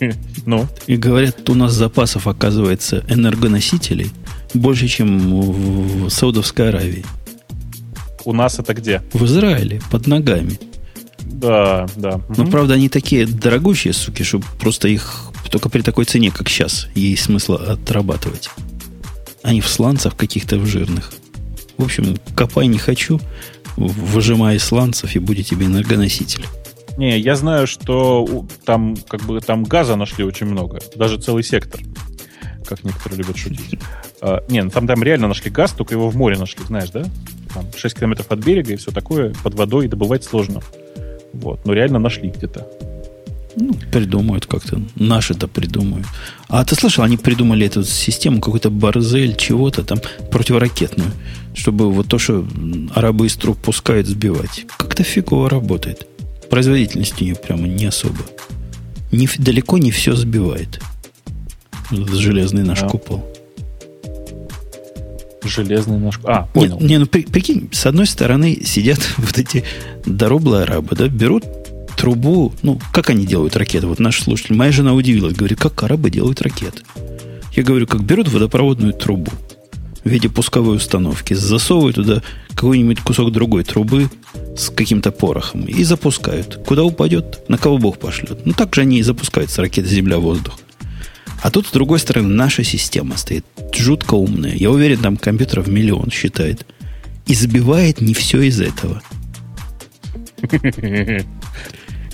[0.46, 4.10] Ну, И говорят, у нас запасов, оказывается, энергоносителей
[4.52, 7.04] больше, чем в Саудовской Аравии.
[8.26, 9.02] у нас это где?
[9.14, 10.58] В Израиле, под ногами.
[11.22, 12.20] Да, да.
[12.36, 16.88] Но, правда, они такие дорогущие, суки, что просто их только при такой цене, как сейчас,
[16.94, 18.50] есть смысл отрабатывать.
[19.42, 21.12] Они в сланцах каких-то в жирных.
[21.78, 23.20] В общем, копай не хочу,
[23.76, 26.46] выжимай сланцев, и будет тебе энергоноситель.
[26.96, 31.80] Не, я знаю, что там как бы там газа нашли очень много, даже целый сектор,
[32.66, 33.78] как некоторые любят шутить.
[34.20, 37.04] А, не, ну там, там реально нашли газ, только его в море нашли, знаешь, да?
[37.52, 40.60] Там 6 километров от берега и все такое, под водой добывать сложно.
[41.32, 42.68] Вот, но реально нашли где-то.
[43.56, 44.80] Ну, придумают как-то.
[44.96, 46.06] Наши-то придумают.
[46.48, 51.10] А ты слышал, они придумали эту систему, какой-то барзель, чего-то там, противоракетную,
[51.54, 52.46] чтобы вот то, что
[52.94, 54.66] арабы из труб пускают, сбивать.
[54.76, 56.06] Как-то фигово работает.
[56.50, 58.18] Производительность у нее прямо не особо.
[59.12, 60.80] Не, далеко не все сбивает.
[61.90, 62.88] Железный наш Да.
[62.88, 63.24] купол.
[65.44, 66.18] Железный наш...
[66.24, 66.80] А, Не, понял.
[66.80, 69.62] не, ну при- прикинь, с одной стороны сидят вот эти
[70.06, 71.44] дороблые арабы, да, берут
[72.04, 73.86] трубу, ну, как они делают ракеты?
[73.86, 76.82] Вот наш слушатель, моя жена удивилась, говорит, как арабы делают ракеты?
[77.54, 79.32] Я говорю, как берут водопроводную трубу
[80.04, 84.10] в виде пусковой установки, засовывают туда какой-нибудь кусок другой трубы
[84.54, 86.60] с каким-то порохом и запускают.
[86.66, 88.44] Куда упадет, на кого Бог пошлет.
[88.44, 90.58] Ну, так же они и запускаются, ракеты Земля-воздух.
[91.40, 94.54] А тут, с другой стороны, наша система стоит жутко умная.
[94.54, 96.66] Я уверен, там компьютеров миллион считает.
[97.26, 99.00] И забивает не все из этого.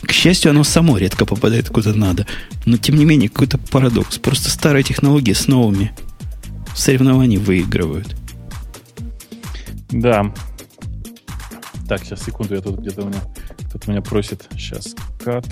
[0.02, 2.26] К счастью, оно само редко попадает куда надо.
[2.66, 4.18] Но, тем не менее, какой-то парадокс.
[4.18, 5.92] Просто старые технологии с новыми
[6.74, 8.16] в соревновании выигрывают.
[9.90, 10.32] Да.
[11.88, 13.20] Так, сейчас, секунду, я тут где-то у меня...
[13.68, 14.48] Кто-то меня просит.
[14.52, 15.46] Сейчас, cut.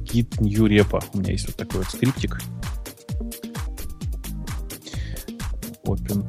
[0.00, 1.02] Git new repo.
[1.12, 2.40] У меня есть вот такой вот скриптик.
[5.84, 6.24] Open.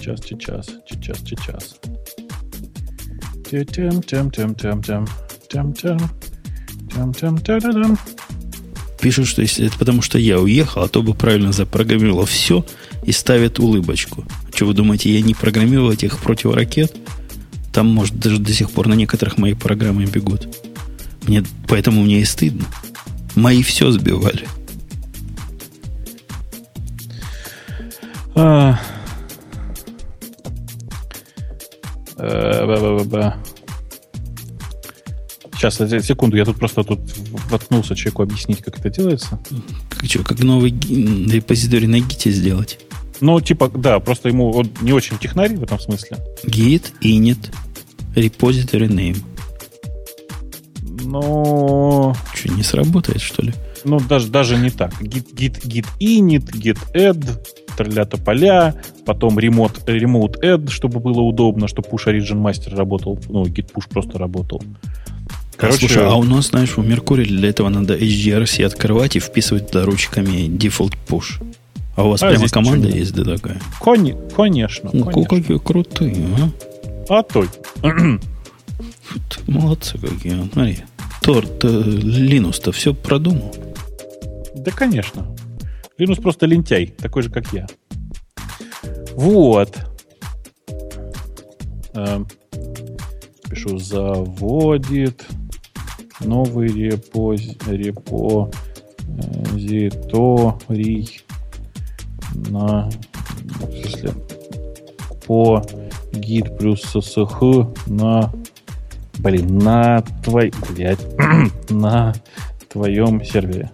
[0.00, 1.76] Сейчас, сейчас, сейчас, сейчас.
[9.00, 12.66] Пишут, что если это потому, что я уехал, а то бы правильно запрограммировал все
[13.04, 14.24] и ставят улыбочку.
[14.54, 16.94] Что вы думаете, я не программировал этих противоракет?
[17.72, 20.48] Там, может, даже до сих пор на некоторых мои программы бегут.
[21.22, 22.66] Мне, поэтому мне и стыдно.
[23.34, 24.46] Мои все сбивали.
[35.60, 37.00] Сейчас, э, секунду, я тут просто тут
[37.50, 39.38] воткнулся человеку объяснить, как это делается.
[39.90, 42.78] Как, что, как новый репозиторий на гите сделать?
[43.20, 46.16] Ну, типа, да, просто ему он не очень технарь в этом смысле.
[46.44, 47.52] Git, init,
[48.14, 49.18] repository name.
[51.04, 53.52] Но, Что, не сработает, что ли?
[53.84, 54.92] ну, даже, даже не так.
[55.02, 57.38] Git, git, git init, git add,
[57.84, 58.74] тролля поля,
[59.06, 63.88] потом remote, remote add, чтобы было удобно, чтобы push origin master работал, ну, git push
[63.88, 64.62] просто работал.
[65.56, 69.68] Короче, Слушай, а у нас, знаешь, у Меркурия для этого надо HDRC открывать и вписывать
[69.70, 71.42] туда ручками default push.
[71.96, 73.60] А у вас А прямо команда есть, да, такая?
[73.78, 75.36] кони- конечно, Ну, конечно.
[75.36, 76.16] какие крутые,
[77.08, 77.18] а?
[77.18, 77.44] А то.
[79.46, 80.48] Молодцы какие.
[80.52, 80.78] Смотри.
[81.22, 83.54] Торт, э, Линус-то все продумал.
[84.54, 85.26] Да, конечно.
[86.00, 87.66] Линус просто лентяй, такой же, как я.
[89.16, 89.78] Вот.
[91.92, 92.26] Эм,
[93.50, 95.26] Пишу, заводит
[96.20, 98.50] новый репози, репозиторий
[102.32, 104.14] на в смысле,
[105.26, 105.62] по
[106.14, 107.42] гид плюс ССХ
[107.88, 108.32] на
[109.18, 111.06] блин, на твой, блядь,
[111.68, 112.14] на
[112.70, 113.70] твоем сервере.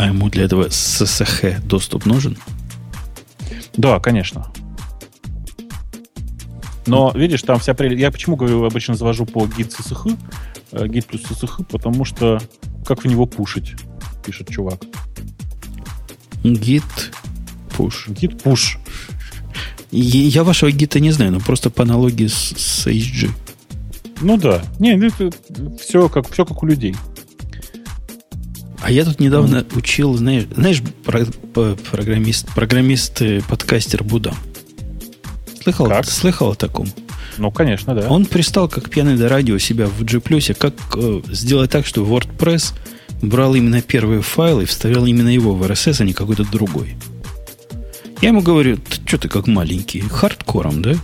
[0.00, 2.38] А ему для этого SSH доступ нужен?
[3.76, 4.46] Да, конечно.
[6.86, 8.00] Но, видишь, там вся прелесть...
[8.00, 10.06] Я почему говорю, обычно завожу по гид ССХ,
[10.72, 12.40] э, гид плюс ССХ, потому что
[12.86, 13.74] как в него пушить,
[14.24, 14.80] пишет чувак.
[16.44, 17.12] Git
[17.76, 18.08] push.
[18.08, 18.78] Гид пуш.
[19.90, 23.28] Я вашего гита не знаю, но просто по аналогии с, с HG.
[24.22, 24.62] Ну да.
[24.78, 25.30] Не, ну это
[25.78, 26.96] все как, все как у людей.
[28.82, 34.34] А я тут недавно учил, знаешь, знаешь про- по- программист, программист, э, подкастер Буда.
[35.62, 36.06] Слыхал, Как?
[36.06, 36.88] слыхал о таком?
[37.36, 38.08] Ну, конечно, да.
[38.08, 40.20] Он пристал, как пьяный до радио, себя в G+,
[40.54, 42.72] как э, сделать так, что WordPress
[43.22, 46.96] брал именно первый файл и вставлял именно его в RSS, а не какой-то другой.
[48.22, 50.94] Я ему говорю, что ты как маленький, хардкором, да?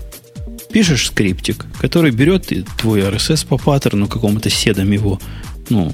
[0.71, 5.21] Пишешь скриптик, который берет твой RSS по паттерну какому-то седом его,
[5.71, 5.93] ну,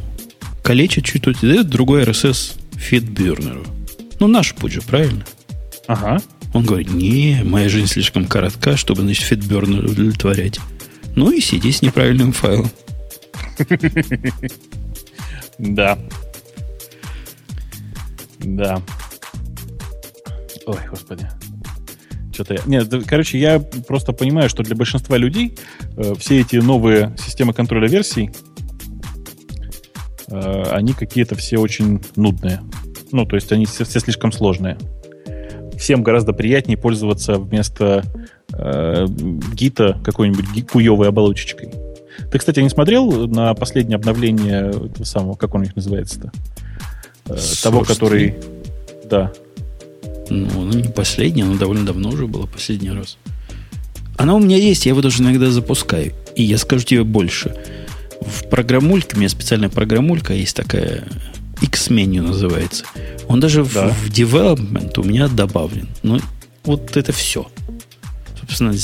[0.62, 3.64] калечит чуть-чуть и дает другой RSS фидбернеру.
[4.20, 5.25] Ну, наш путь же, правильно?
[5.87, 6.18] Ага.
[6.55, 10.61] Он говорит, не, моя жизнь слишком коротка, чтобы, значит, фидбернер удовлетворять.
[11.16, 12.70] Ну и сиди с неправильным файлом.
[15.59, 15.96] Да.
[18.40, 18.83] Да.
[20.66, 21.29] Ой, господи.
[22.33, 22.61] Что-то я...
[22.66, 25.57] Нет, короче, я просто понимаю, что для большинства людей
[25.96, 28.33] э, все эти новые системы контроля версий,
[30.33, 32.61] э, они какие-то все очень нудные.
[33.11, 34.79] Ну, то есть они все, все слишком сложные.
[35.79, 38.05] Всем гораздо приятнее пользоваться вместо
[38.53, 39.07] э,
[39.55, 41.71] гита какой-нибудь куевой оболочечкой.
[42.31, 46.31] Ты, кстати, не смотрел на последнее обновление этого самого, как он их называется-то?
[47.27, 48.37] Э, того, который...
[49.09, 49.33] Да.
[50.31, 53.18] Ну, ну, не последнее, но довольно давно уже было последний раз.
[54.16, 56.12] Она у меня есть, я его даже иногда запускаю.
[56.37, 57.55] И я скажу тебе больше.
[58.23, 61.05] В программульке, у меня специальная программулька есть такая,
[61.61, 62.85] X-меню называется.
[63.29, 63.89] Он даже да.
[63.89, 65.89] в, в development у меня добавлен.
[66.03, 66.21] Ну,
[66.65, 67.49] вот это все.
[68.41, 68.75] Собственно,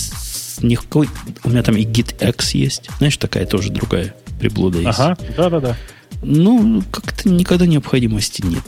[0.63, 1.09] никакой...
[1.45, 2.89] У меня там и GitX есть.
[2.99, 4.99] Знаешь, такая тоже другая приблуда есть.
[4.99, 5.77] Ага, да-да-да.
[6.23, 8.63] Ну, как-то никогда необходимости нет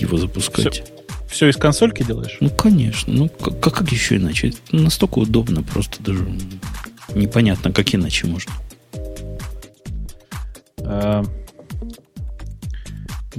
[0.00, 0.82] его запускать.
[0.82, 0.84] Все,
[1.28, 2.38] все из консольки делаешь?
[2.40, 3.12] Ну, конечно.
[3.12, 4.52] Ну, как, как еще иначе?
[4.72, 6.26] настолько удобно, просто даже
[7.14, 8.52] непонятно, как иначе можно.
[10.90, 11.24] Uh,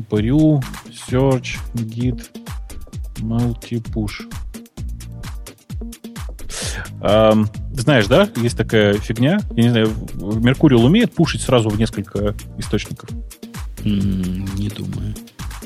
[0.09, 2.29] Brew, Search, Git,
[3.17, 4.31] Multi-Push.
[7.01, 9.41] Um, знаешь, да, есть такая фигня.
[9.55, 13.09] Я не знаю, Меркуриал умеет пушить сразу в несколько источников?
[13.83, 15.13] Не думаю.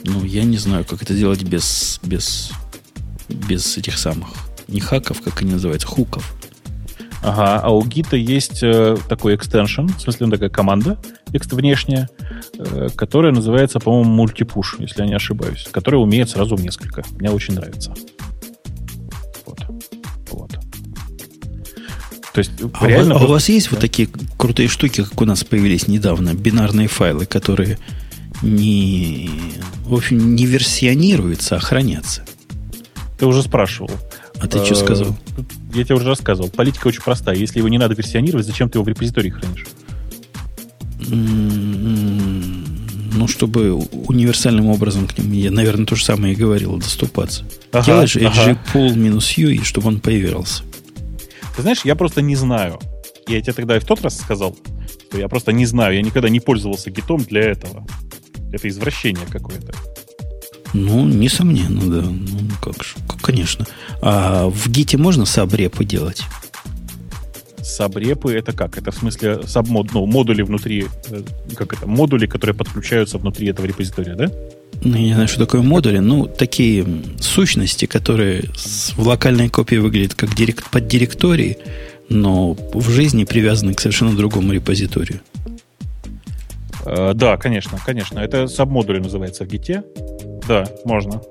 [0.05, 2.51] Ну, я не знаю, как это делать без, без,
[3.29, 4.29] без этих самых,
[4.67, 6.35] не хаков, как они называются, хуков.
[7.21, 10.97] Ага, а у гита есть э, такой экстеншн, в смысле, он такая команда
[11.51, 12.08] внешняя,
[12.58, 17.04] э, которая называется, по-моему, мультипуш, если я не ошибаюсь, которая умеет сразу в несколько.
[17.19, 17.93] Мне очень нравится.
[22.36, 23.75] То есть, а, реально у, а у вас есть да.
[23.75, 27.80] вот такие крутые штуки, как у нас появились недавно, бинарные файлы, которые
[28.41, 29.30] не,
[29.86, 32.25] в общем, не версионируются, а хранятся?
[33.17, 33.91] Ты уже спрашивал.
[34.39, 35.15] А ты что сказал?
[35.73, 36.49] Я тебе уже рассказывал.
[36.49, 37.35] Политика очень простая.
[37.35, 39.65] Если его не надо версионировать, зачем ты его в репозитории хранишь?
[43.17, 47.45] Ну, чтобы универсальным образом к ним, я, наверное, то же самое и говорил, доступаться.
[47.71, 48.59] Ага, Делаешь ага.
[48.73, 50.63] pool минус u, и чтобы он появился.
[51.55, 52.79] Ты знаешь, я просто не знаю.
[53.27, 54.57] Я тебе тогда и в тот раз сказал,
[55.09, 57.85] что я просто не знаю, я никогда не пользовался гитом для этого.
[58.51, 59.73] Это извращение какое-то.
[60.75, 62.07] Ну, несомненно, да.
[62.07, 63.65] Ну, как же, конечно.
[64.01, 66.23] А в гите можно сабрепы делать?
[67.61, 68.77] Сабрепы это как?
[68.77, 71.21] Это в смысле сабмод, ну, модули внутри, э,
[71.55, 74.29] как это, модули, которые подключаются внутри этого репозитория, да?
[74.83, 75.99] Ну, я не знаю, что такое модули.
[75.99, 76.85] Ну, такие
[77.19, 78.43] сущности, которые
[78.97, 81.57] в локальной копии выглядят как директ, под директории,
[82.09, 85.21] но в жизни привязаны к совершенно другому репозиторию.
[86.85, 88.19] Э, да, конечно, конечно.
[88.19, 89.83] Это сабмодули называется в гите.
[90.47, 91.21] Да, можно.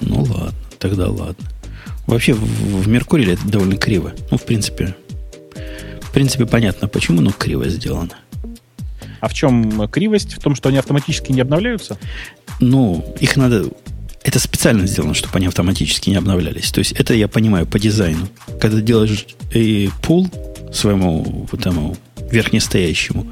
[0.00, 1.44] Ну ладно, тогда ладно.
[2.06, 4.12] Вообще в, в Меркурии это довольно криво.
[4.30, 4.94] Ну, в принципе,
[6.00, 8.12] в принципе, понятно, почему, но криво сделано.
[9.20, 10.34] А в чем кривость?
[10.34, 11.98] В том, что они автоматически не обновляются?
[12.60, 13.66] Ну, их надо...
[14.22, 16.70] Это специально сделано, чтобы они автоматически не обновлялись.
[16.72, 18.28] То есть это я понимаю по дизайну.
[18.60, 20.30] Когда делаешь и пул
[20.72, 21.96] своему вот этому
[22.30, 23.26] верхнестоящему,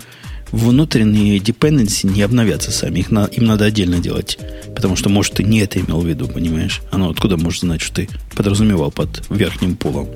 [0.54, 3.00] внутренние dependency не обновятся сами.
[3.00, 4.38] Их на, им надо отдельно делать.
[4.74, 6.80] Потому что, может, ты не это имел в виду, понимаешь?
[6.90, 10.08] Оно откуда может знать, что ты подразумевал под верхним пулом?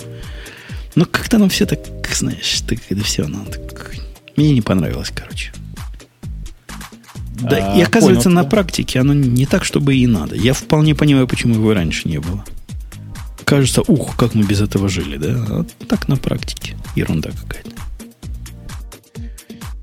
[0.94, 1.80] Ну, как-то оно все так,
[2.12, 3.94] знаешь, так, это все оно так...
[4.36, 5.52] Мне не понравилось, короче.
[7.40, 10.34] Да, а, и оказывается, понял, на практике оно не так, чтобы и надо.
[10.36, 12.44] Я вполне понимаю, почему его раньше не было.
[13.44, 15.46] Кажется, ух, как мы без этого жили, да?
[15.48, 16.76] А так на практике.
[16.94, 17.77] Ерунда какая-то.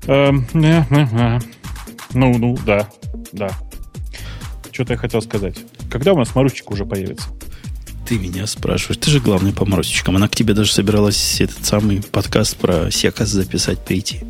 [0.06, 0.46] Эм,
[2.14, 2.88] ну, ну, да,
[3.32, 3.50] да.
[4.70, 5.56] Что-то я хотел сказать.
[5.90, 7.28] Когда у нас Марусечка уже появится?
[8.06, 8.98] Ты меня спрашиваешь.
[8.98, 10.16] Ты же главный по Марусечкам.
[10.16, 14.20] Она к тебе даже собиралась этот самый подкаст про Секас записать, прийти.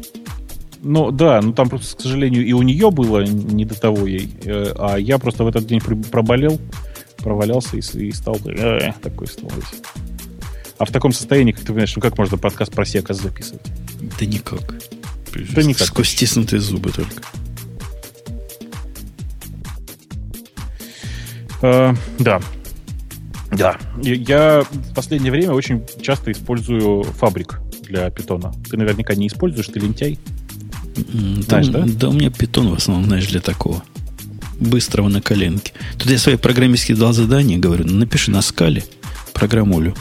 [0.82, 4.30] Ну да, ну там просто, к сожалению, и у нее было не до того ей.
[4.44, 6.60] Э, а я просто в этот день проболел,
[7.18, 9.50] провалялся и, и стал э, такой стал
[10.78, 13.62] А в таком состоянии, как ты понимаешь, ну как можно подкаст про Секас записывать?
[14.18, 14.76] Да никак.
[15.54, 15.86] Да никак.
[15.86, 17.22] Сквозь стиснутые зубы только.
[21.62, 22.40] Э, да.
[23.52, 23.78] Да.
[24.02, 28.52] Я в последнее время очень часто использую фабрик для питона.
[28.68, 30.18] Ты наверняка не используешь, ты лентяй.
[31.12, 31.80] М, Знаешь, да?
[31.80, 31.86] да?
[31.86, 33.82] Да, у меня питон в основном, знаешь, для такого.
[34.58, 35.72] Быстрого на коленке.
[35.98, 38.84] Тут я своей программистке дал задание, говорю, «Ну, напиши на скале
[39.34, 39.94] программулю.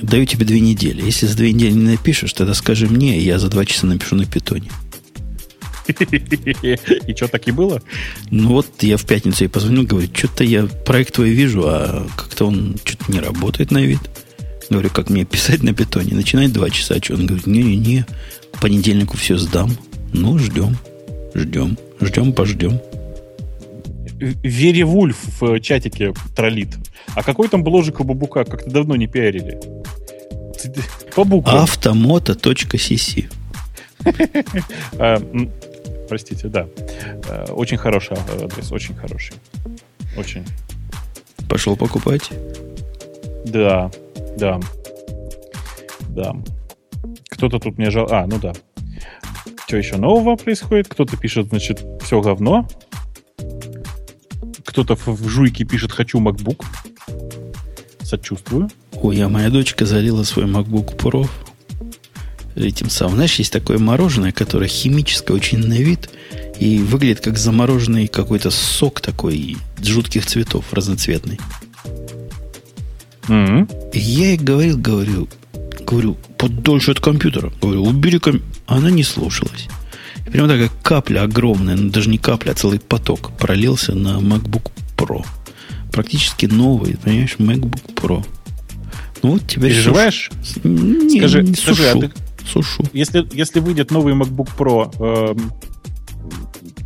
[0.00, 1.02] Даю тебе две недели.
[1.02, 4.16] Если за две недели не напишешь, тогда скажи мне, и я за два часа напишу
[4.16, 4.70] на питоне.
[5.86, 7.80] И что, так и было?
[8.30, 12.46] Ну вот я в пятницу ей позвонил, говорю, что-то я проект твой вижу, а как-то
[12.46, 14.00] он что-то не работает на вид.
[14.68, 16.14] Говорю, как мне писать на питоне?
[16.14, 16.96] Начинает два часа.
[16.96, 17.14] А что?
[17.14, 18.04] Он говорит, не-не-не,
[18.52, 19.70] к понедельнику все сдам.
[20.12, 20.76] Ну, ждем,
[21.34, 22.80] ждем, ждем, пождем.
[24.18, 26.76] Вере Вульф в чатике троллит.
[27.14, 28.44] А какой там бложик у Бабука?
[28.44, 29.60] Как-то давно не пиарили.
[31.14, 31.62] По буквам.
[31.62, 33.30] Автомото.cc.
[34.98, 35.16] А,
[36.08, 36.68] простите, да.
[37.28, 39.34] А, Очень хороший адрес, очень хороший.
[40.16, 40.44] Очень.
[41.48, 42.30] Пошел покупать.
[43.44, 43.90] Да,
[44.36, 44.60] да.
[46.10, 46.36] Да.
[47.30, 48.08] Кто-то тут мне жал...
[48.10, 48.52] А, ну да.
[49.66, 50.88] Что еще нового происходит?
[50.88, 52.68] Кто-то пишет, значит, все говно.
[54.76, 56.62] Кто-то в, жуйке пишет «хочу MacBook».
[58.02, 58.68] Сочувствую.
[58.92, 61.26] Ой, а моя дочка залила свой MacBook Pro
[62.56, 63.14] этим самым.
[63.14, 66.10] Знаешь, есть такое мороженое, которое химическое очень на вид
[66.60, 71.40] и выглядит как замороженный какой-то сок такой жутких цветов, разноцветный.
[73.28, 73.66] М.
[73.94, 75.26] И я ей говорил, говорю,
[75.86, 77.50] говорю, подольше от компьютера.
[77.62, 78.46] Говорю, убери компьютер.
[78.66, 79.68] Она не слушалась.
[80.26, 84.70] И прямо такая капля огромная, ну даже не капля, а целый поток пролился на MacBook
[84.96, 85.24] Pro.
[85.92, 88.26] Практически новый, понимаешь, MacBook Pro.
[89.22, 89.70] Ну вот теперь...
[89.72, 90.30] Переживаешь?
[90.42, 92.00] суш- Не, Скажи- не скажи, а сушу.
[92.08, 92.12] ты-
[92.46, 92.84] Сушу.
[92.92, 94.92] Если, если выйдет новый MacBook Pro,
[95.32, 95.52] эм,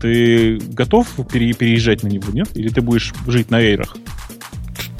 [0.00, 2.48] ты готов пере- переезжать на него, нет?
[2.54, 3.96] Или ты будешь жить на эйрах?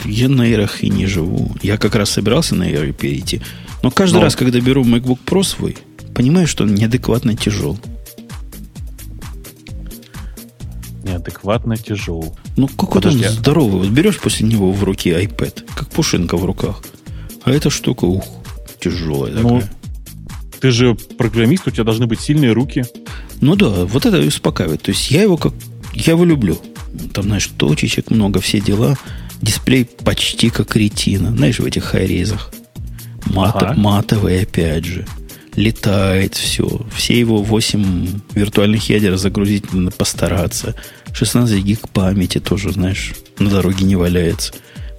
[0.04, 1.54] Я на эйрах и не живу.
[1.62, 3.40] Я как раз собирался на эйры перейти.
[3.82, 5.78] Но каждый Но- раз, когда беру MacBook Pro свой,
[6.14, 7.78] понимаю, что он неадекватно тяжел.
[11.04, 12.36] Неадекватно тяжел.
[12.56, 13.80] Ну, какой-то он Подожди, а- здоровый.
[13.80, 16.82] Вот берешь после него в руки iPad, как пушинка в руках.
[17.44, 18.24] А эта штука, ух,
[18.80, 19.72] тяжелая Ну, такая.
[20.60, 22.84] Ты же программист, у тебя должны быть сильные руки.
[23.40, 24.82] Ну да, вот это и успокаивает.
[24.82, 25.54] То есть я его как...
[25.94, 26.58] Я его люблю.
[27.14, 28.96] Там, знаешь, точечек много, все дела.
[29.40, 31.30] Дисплей почти как ретина.
[31.34, 32.52] Знаешь, в этих хайрезах.
[33.24, 33.74] Мат, Ага.
[33.80, 35.06] Матовый опять же.
[35.56, 36.86] Летает все.
[36.94, 40.74] Все его 8 виртуальных ядер загрузить надо постараться.
[41.12, 44.52] 16 гиг памяти тоже, знаешь, на дороге не валяется.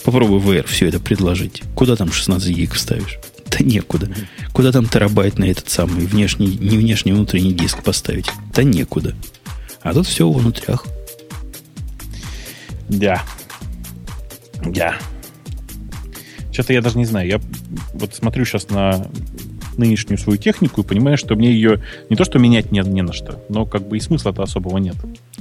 [0.03, 1.63] Попробуй Air все это предложить.
[1.75, 3.19] Куда там 16 гиг вставишь?
[3.47, 4.09] Да некуда.
[4.53, 8.29] Куда там терабайт на этот самый внешний, не внешний, внутренний диск поставить?
[8.53, 9.15] Да некуда.
[9.81, 10.85] А тут все внутрях.
[12.89, 13.23] Да.
[14.65, 14.95] Да.
[16.51, 17.27] Что-то я даже не знаю.
[17.27, 17.41] Я
[17.93, 19.07] вот смотрю сейчас на
[19.81, 23.13] нынешнюю свою технику и понимаю, что мне ее не то что менять не, не на
[23.13, 24.95] что, но как бы и смысла-то особого нет.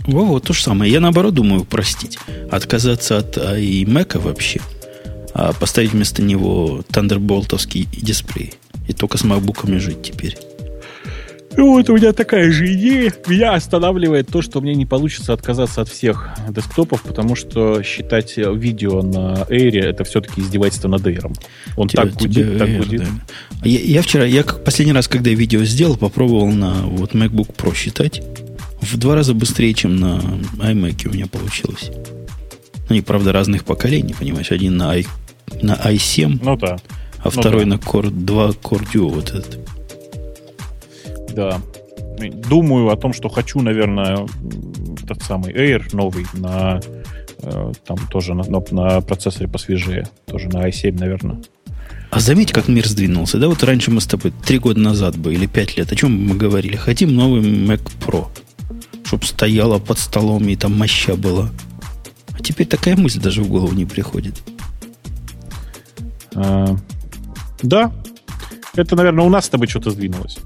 [0.07, 0.92] Во, вот то же самое.
[0.92, 2.18] Я наоборот думаю простить.
[2.50, 4.61] Отказаться от iMac вообще.
[5.35, 8.55] А поставить вместо него Thunderboltовский дисплей.
[8.88, 10.37] И только с макбуками жить теперь.
[11.57, 13.13] И вот у меня такая же идея.
[13.27, 19.03] Меня останавливает то, что мне не получится отказаться от всех десктопов, потому что считать видео
[19.03, 21.35] на Эйре это все-таки издевательство над Эйром.
[21.77, 23.01] Он Тебя- так гудит, тебя так Air, гудит.
[23.01, 23.67] да.
[23.69, 28.23] Я, я вчера, я последний раз, когда видео сделал, попробовал на вот MacBook Pro считать.
[28.81, 30.21] В два раза быстрее, чем на
[30.59, 31.91] iMac у меня получилось.
[32.89, 34.51] Они, правда, разных поколений, понимаешь.
[34.53, 35.05] Один на, i,
[35.63, 36.79] на i7, Ну да,
[37.19, 37.71] а ну второй да.
[37.71, 39.59] на Core 2 Core Duo вот этот.
[41.35, 41.61] Да.
[42.49, 44.27] Думаю о том, что хочу, наверное,
[45.09, 46.81] тот самый Air новый на
[47.43, 50.09] э, там тоже на, на- на процессоре посвежее.
[50.27, 51.40] Тоже на i7, наверное.
[52.11, 53.38] А заметь, как мир сдвинулся.
[53.38, 56.27] Да, вот раньше мы с тобой три года назад бы или пять лет, о чем
[56.27, 56.77] мы говорили?
[56.77, 58.27] Хотим новый Mac Pro.
[59.05, 61.51] Чтоб стояла под столом и там моща была.
[62.33, 64.43] А теперь такая мысль даже в голову не приходит.
[66.35, 66.76] А,
[67.62, 67.93] да.
[68.74, 70.39] Это, наверное, у нас с тобой что-то сдвинулось.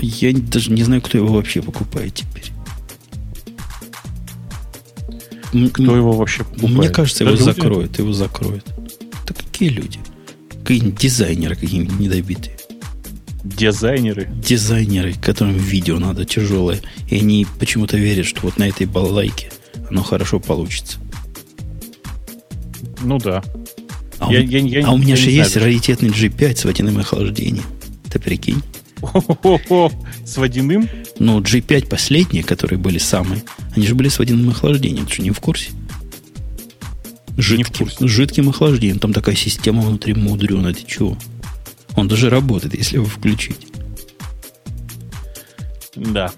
[0.00, 2.50] Я даже не знаю, кто его вообще покупает теперь.
[5.52, 6.74] М- Кто его вообще покупает?
[6.76, 7.42] Мне кажется, его люди?
[7.42, 8.64] закроют, его закроют.
[9.24, 9.98] Это какие люди?
[10.64, 12.56] Какие-нибудь дизайнеры какие-нибудь недобитые.
[13.44, 14.28] Дизайнеры.
[14.42, 16.80] Дизайнеры, которым видео надо тяжелое.
[17.08, 19.50] И они почему-то верят, что вот на этой балалайке
[19.90, 20.98] оно хорошо получится.
[23.02, 23.42] Ну да.
[24.20, 25.66] А, Я- у, я- я- а у меня же есть знаю.
[25.66, 27.64] раритетный G5 с водяным охлаждением.
[28.10, 28.62] Ты прикинь?
[30.24, 30.88] С водяным?
[31.18, 33.42] Ну, G5 последние, которые были самые,
[33.74, 35.06] они же были с водяным охлаждением.
[35.06, 35.70] Ты что, не в курсе?
[37.36, 38.98] Жидким, с жидким охлаждением.
[38.98, 40.74] Там такая система внутри мудреная.
[40.74, 41.16] Ты чего?
[41.96, 43.66] Он даже работает, если его включить.
[45.96, 46.32] Да.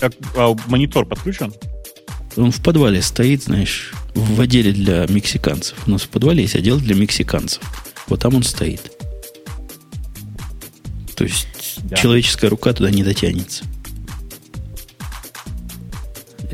[0.00, 1.52] А, а монитор подключен?
[2.36, 5.76] Он в подвале стоит, знаешь, в отделе для мексиканцев.
[5.86, 7.62] У нас в подвале есть отдел для мексиканцев.
[8.08, 8.95] Вот там он стоит.
[11.16, 11.48] То есть
[11.84, 11.96] да.
[11.96, 13.64] человеческая рука туда не дотянется.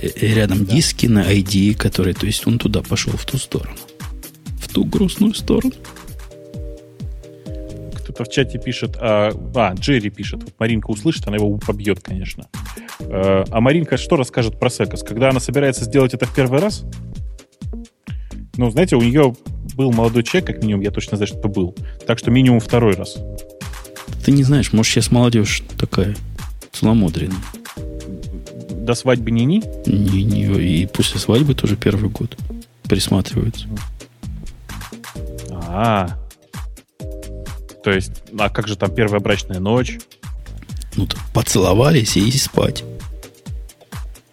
[0.01, 0.73] И э, э, рядом да.
[0.73, 3.77] диски на ID, который, то есть он туда пошел в ту сторону.
[4.61, 5.75] В ту грустную сторону.
[7.97, 12.49] Кто-то в чате пишет, а, а Джерри пишет, вот Маринка услышит, она его побьет, конечно.
[13.01, 15.03] А, а Маринка что расскажет про Секос?
[15.03, 16.85] Когда она собирается сделать это в первый раз?
[18.57, 19.35] Ну, знаете, у нее
[19.75, 21.75] был молодой человек, как минимум, я точно знаю, что это был.
[22.07, 23.17] Так что минимум второй раз.
[24.25, 26.17] Ты не знаешь, может, сейчас молодежь такая
[26.73, 27.39] целомудренная.
[28.71, 29.63] До свадьбы не-ни?
[29.89, 32.37] Не-не, и после свадьбы тоже первый год
[32.85, 33.67] присматриваются.
[35.51, 36.19] А,
[37.83, 39.99] то есть, а как же там первая брачная ночь?
[40.97, 42.85] Ну, то поцеловались и спать.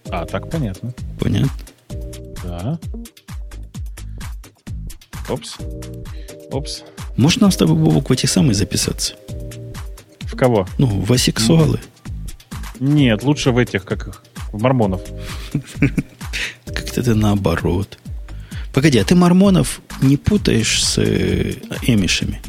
[0.10, 0.94] А, так понятно.
[1.20, 1.52] Понятно.
[2.44, 2.80] Да.
[5.30, 5.58] Опс.
[6.52, 6.84] Опс.
[7.16, 9.16] Может, нам с тобой, Бобок, в эти самые записаться?
[10.40, 10.66] Кого?
[10.78, 11.82] Ну, в асексуалы.
[12.80, 14.24] Нет, лучше в этих, как их,
[14.54, 15.02] в мормонов.
[16.66, 18.00] Как-то это наоборот.
[18.74, 22.40] Погоди, а ты мормонов не путаешь с э, эмишами?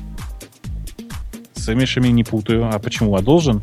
[1.56, 2.72] С эмишами не путаю.
[2.72, 3.16] А почему?
[3.16, 3.60] А должен?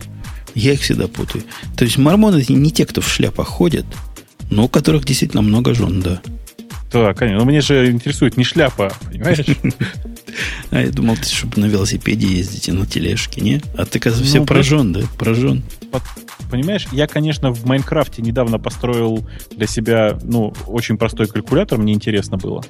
[0.53, 1.45] Я их всегда путаю.
[1.77, 3.85] То есть мормоны не те, кто в шляпах ходят,
[4.51, 6.21] но у которых действительно много жен, да.
[6.91, 7.39] Да, конечно.
[7.39, 9.45] Но мне же интересует не шляпа, понимаешь?
[10.71, 13.61] А я думал, ты чтобы на велосипеде ездите, на тележке, не?
[13.77, 15.01] А ты, все ну, прожжен, да?
[15.17, 15.63] Прожжен.
[16.51, 22.37] Понимаешь, я, конечно, в Майнкрафте недавно построил для себя, ну, очень простой калькулятор, мне интересно
[22.37, 22.63] было.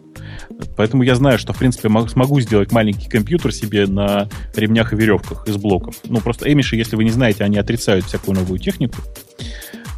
[0.75, 5.47] Поэтому я знаю, что, в принципе, смогу сделать маленький компьютер себе на ремнях и веревках
[5.47, 5.95] из блоков.
[6.05, 8.97] Ну, просто эмиши, если вы не знаете, они отрицают всякую новую технику.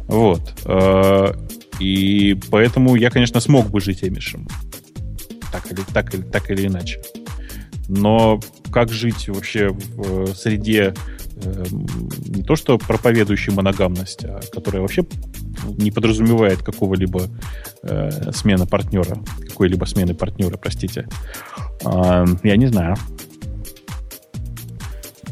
[0.06, 0.42] Вот.
[0.64, 1.32] Э,
[1.78, 4.46] и поэтому я, конечно, смог бы жить эмишем.
[5.52, 7.00] Так или, так, или, так или иначе.
[7.92, 10.94] Но как жить вообще в э, среде
[11.42, 11.64] э,
[12.28, 15.04] не то что проповедующей моногамность, а которая вообще
[15.76, 17.28] не подразумевает какого-либо
[17.82, 19.18] э, смены партнера,
[19.48, 21.08] какой-либо смены партнера, простите.
[21.84, 22.96] Э, я не знаю.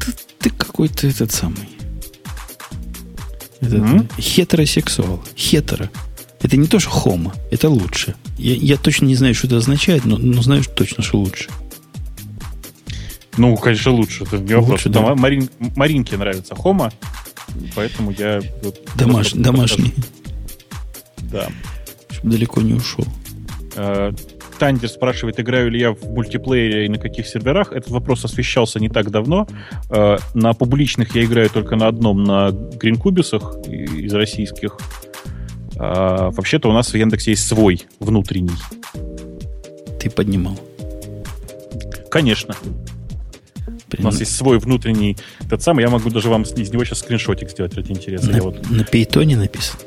[0.01, 1.69] Ты, ты какой-то этот самый.
[3.61, 4.21] Этот mm-hmm.
[4.21, 5.23] хетеросексуал.
[5.37, 5.91] Хетеро.
[6.41, 7.35] Это не то, что хомо.
[7.53, 8.17] Это лучше.
[8.37, 11.51] Я, я точно не знаю, что это означает, но, но знаю что точно, что лучше.
[13.39, 14.25] Ну, конечно, лучше.
[14.25, 14.85] Это не вопрос.
[14.85, 15.15] Лучше, да.
[15.15, 16.93] Марин, Маринке нравится Хома,
[17.75, 18.41] поэтому я...
[18.63, 19.95] Вот, Домаш, домашний.
[21.19, 21.49] Да.
[22.11, 23.05] Чтобы далеко не ушел.
[23.77, 24.13] Э,
[24.59, 27.73] Тандер спрашивает, играю ли я в мультиплеере и на каких серверах.
[27.73, 29.47] Этот вопрос освещался не так давно.
[29.91, 34.77] Э, на публичных я играю только на одном, на гринкубисах из российских.
[35.81, 38.51] А, вообще-то у нас в Яндексе есть свой внутренний.
[40.01, 40.59] Ты поднимал?
[42.11, 42.55] Конечно.
[43.97, 45.17] У нас есть свой внутренний
[45.49, 45.83] тот самый.
[45.83, 48.31] Я могу даже вам из него сейчас скриншотик сделать ради интереса.
[48.31, 48.71] На, вот...
[48.71, 49.79] на пейтоне написан?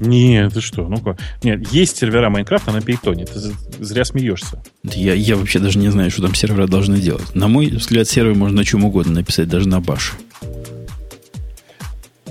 [0.00, 0.88] Нет, ты что?
[0.88, 1.18] Ну-ка.
[1.42, 3.26] Нет, есть сервера Майнкрафта на пейтоне.
[3.26, 3.52] Ты
[3.84, 4.62] зря смеешься.
[4.82, 7.34] Я, я вообще даже не знаю, что там сервера должны делать.
[7.34, 10.14] На мой взгляд, сервер можно на чем угодно написать, даже на баше.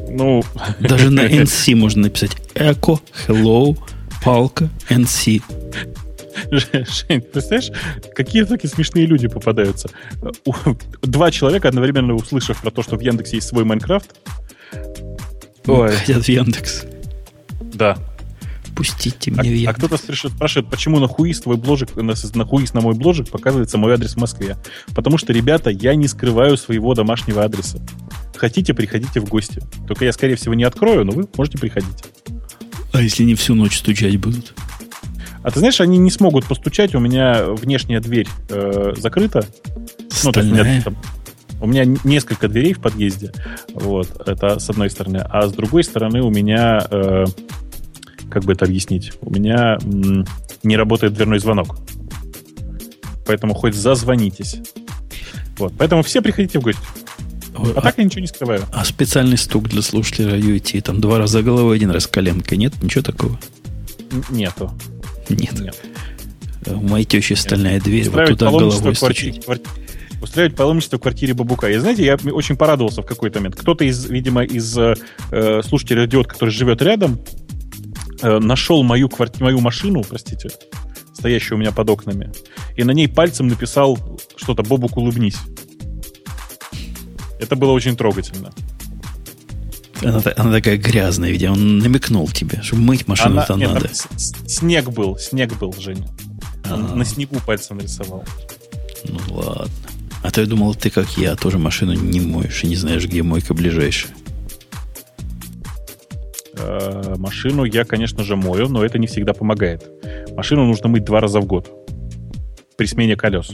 [0.10, 0.44] Ну...
[0.80, 3.78] Даже на NC можно написать Echo, Hello,
[4.24, 5.44] палка, NC.
[6.52, 7.72] Жень, представляешь,
[8.16, 9.90] какие такие смешные люди попадаются.
[11.02, 14.16] Два человека, одновременно услышав про то, что в Яндексе есть свой Майнкрафт,
[15.66, 15.92] Ой.
[15.92, 16.86] хотят в Яндекс.
[17.62, 17.98] Да.
[18.76, 19.70] Пустите меня а, в Яндекс.
[19.70, 19.98] А кто-то
[20.30, 24.14] спрашивает, почему на хуист твой бложик, на, на хуист на мой бложик показывается мой адрес
[24.14, 24.58] в Москве.
[24.96, 27.80] Потому что, ребята, я не скрываю своего домашнего адреса.
[28.36, 29.62] Хотите, приходите в гости.
[29.88, 32.06] Только я, скорее всего, не открою, но вы можете приходить.
[32.94, 34.54] А если не всю ночь стучать будут?
[35.44, 39.46] А ты знаешь, они не смогут постучать, у меня внешняя дверь э, закрыта.
[40.24, 40.98] Ну, то есть у меня, там,
[41.62, 43.32] у меня несколько дверей в подъезде.
[43.74, 45.26] Вот, это с одной стороны.
[45.30, 47.26] А с другой стороны у меня, э,
[48.30, 50.26] как бы это объяснить, у меня м,
[50.64, 51.78] не работает дверной звонок.
[53.26, 54.58] Поэтому хоть зазвонитесь.
[55.58, 56.82] Вот, поэтому все приходите в гости.
[57.56, 58.64] А, а так я ничего не скрываю.
[58.74, 62.74] А специальный стук для радио идти, там два раза головой, один раз коленкой, нет?
[62.82, 63.40] Ничего такого?
[64.30, 64.72] Нету.
[65.30, 65.60] Нет.
[65.60, 65.78] Нет.
[66.68, 69.46] У моей тещи стальная дверь, вот туда головой стучит.
[70.22, 71.70] Устраивать паломничество в квартире бабука.
[71.70, 73.56] И знаете, я очень порадовался в какой-то момент.
[73.56, 77.20] Кто-то из, видимо, из э, слушателей радиот, который живет рядом,
[78.22, 80.50] э, нашел мою, кварти- мою машину, простите,
[81.14, 82.34] стоящая у меня под окнами,
[82.76, 83.98] и на ней пальцем написал
[84.36, 85.38] что-то «Бобук, улыбнись».
[87.40, 88.52] Это было очень трогательно.
[90.02, 93.90] Она, она такая грязная, видимо, он намекнул тебе, что мыть машину-то Она- нет, надо.
[93.94, 94.08] с-
[94.48, 96.08] снег был, снег был, Женя.
[96.72, 96.96] Он А.
[96.96, 98.24] на снегу пальцем нарисовал.
[99.06, 99.68] Ну ладно.
[100.24, 103.24] А то я думал, ты как я, тоже машину не моешь и не знаешь, где
[103.24, 104.12] мойка ближайшая.
[106.58, 109.88] Э, машину я, конечно же, мою, но это не всегда помогает.
[110.36, 111.70] Машину нужно мыть два раза в год.
[112.78, 113.52] При смене колес.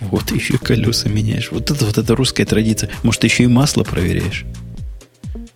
[0.00, 1.50] Вот еще колеса меняешь.
[1.50, 2.90] Вот это вот эта русская традиция.
[3.02, 4.44] Может, еще и масло проверяешь?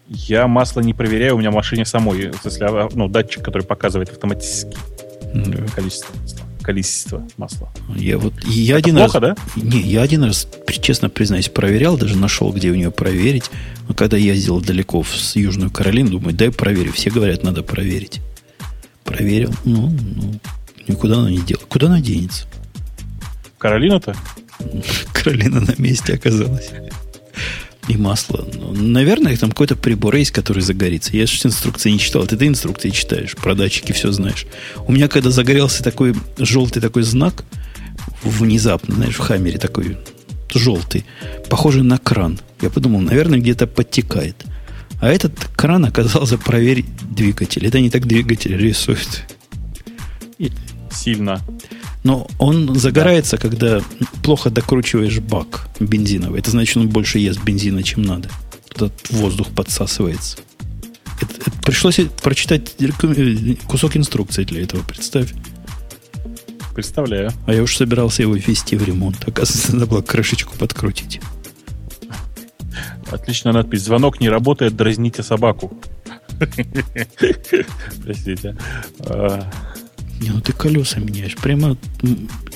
[0.09, 4.09] Я масло не проверяю, у меня в машине самой, смысле, а, ну, датчик, который показывает
[4.11, 4.77] автоматически
[5.35, 6.41] Ну, количество масла.
[6.63, 7.73] Количество масла.
[7.95, 9.61] Я вот я Это один плохо, раз, да?
[9.63, 10.49] Не, я один раз,
[10.81, 13.51] честно признаюсь, проверял, даже нашел, где у нее проверить.
[13.87, 16.93] Но когда ездил далеко в с Южную Каролину, думаю, дай проверю.
[16.93, 18.21] Все говорят, надо проверить.
[19.05, 19.53] Проверил.
[19.65, 20.41] Ну, ну,
[20.87, 21.67] никуда она не делала.
[21.69, 22.47] Куда она денется?
[23.59, 24.15] Каролина-то?
[25.13, 26.71] Каролина на месте оказалась.
[27.89, 28.47] И масло.
[28.55, 31.17] Ну, наверное, там какой-то прибор есть, который загорится.
[31.17, 32.27] Я же инструкции не читал.
[32.27, 34.47] Ты, ты инструкции читаешь, про датчики все знаешь.
[34.87, 37.45] У меня, когда загорелся такой желтый такой знак,
[38.23, 39.97] внезапно, знаешь, в хаммере такой
[40.55, 41.05] желтый,
[41.49, 42.39] похожий на кран.
[42.61, 44.45] Я подумал, наверное, где-то подтекает.
[45.01, 47.67] А этот кран оказался проверить двигатель.
[47.67, 49.25] Это не так двигатель рисует.
[50.91, 51.41] Сильно.
[52.05, 53.81] Но он загорается, когда
[54.23, 56.41] плохо докручиваешь бак бензиновый.
[56.41, 58.29] Это значит, он больше ест бензина, чем надо.
[58.75, 60.39] Тут воздух подсасывается.
[61.21, 65.33] Это- это пришлось прочитать реком- кусок инструкции для этого, представь.
[66.75, 67.33] Представляю.
[67.47, 69.27] А я уж собирался его ввести в ремонт.
[69.27, 71.21] Оказывается, надо было крышечку подкрутить.
[73.11, 73.83] Отличная надпись.
[73.83, 75.77] Звонок не работает, дразните собаку.
[78.05, 78.57] Простите.
[80.21, 81.37] Не, ну ты колеса меняешь.
[81.37, 81.77] Прямо,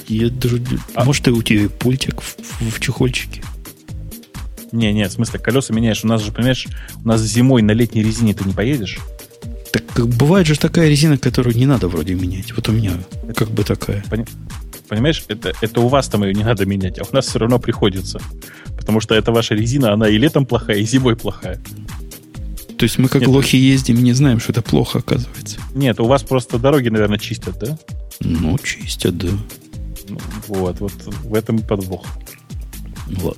[0.08, 0.62] я даже,
[0.94, 3.42] А- может, и у тебя пультик в, в- в чехольчике.
[4.72, 6.02] Не, не, в смысле, колеса меняешь.
[6.04, 6.66] У нас же, понимаешь,
[7.04, 8.98] у нас зимой на летней резине ты не поедешь.
[9.70, 12.52] Так бывает же такая резина, которую не надо вроде менять.
[12.56, 12.92] Вот у меня
[13.36, 14.02] как бы такая.
[14.10, 14.26] Пони-
[14.88, 17.58] Понимаешь, это, это у вас там ее не надо менять, а у нас все равно
[17.58, 18.20] приходится.
[18.76, 21.58] Потому что это ваша резина, она и летом плохая, и зимой плохая.
[22.82, 25.60] То есть мы как Нет, лохи ездим и не знаем, что это плохо, оказывается.
[25.72, 27.78] Нет, у вас просто дороги, наверное, чистят, да?
[28.18, 29.28] Ну, чистят, да.
[30.08, 30.18] Ну,
[30.48, 32.04] Вот, вот в этом и подвох.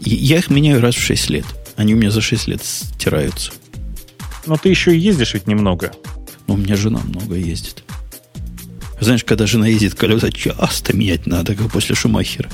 [0.01, 1.45] И- Я их меняю раз в 6 лет.
[1.77, 3.53] Они у меня за 6 лет стираются.
[4.47, 5.93] Но ты еще и ездишь ведь немного.
[6.47, 7.85] Но у меня жена много ездит.
[8.99, 12.49] Знаешь, когда жена ездит, колеса часто менять надо, как после Шумахера.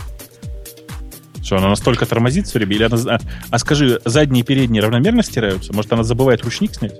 [1.42, 2.74] Что, она настолько тормозит все время?
[2.76, 2.96] Или она...
[3.14, 3.20] А,
[3.50, 5.72] а скажи, задние и передние равномерно стираются?
[5.72, 6.94] Может, она забывает ручник снять?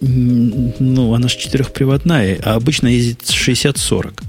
[0.00, 4.22] Ну, она же четырехприводная, а обычно ездит с 60-40.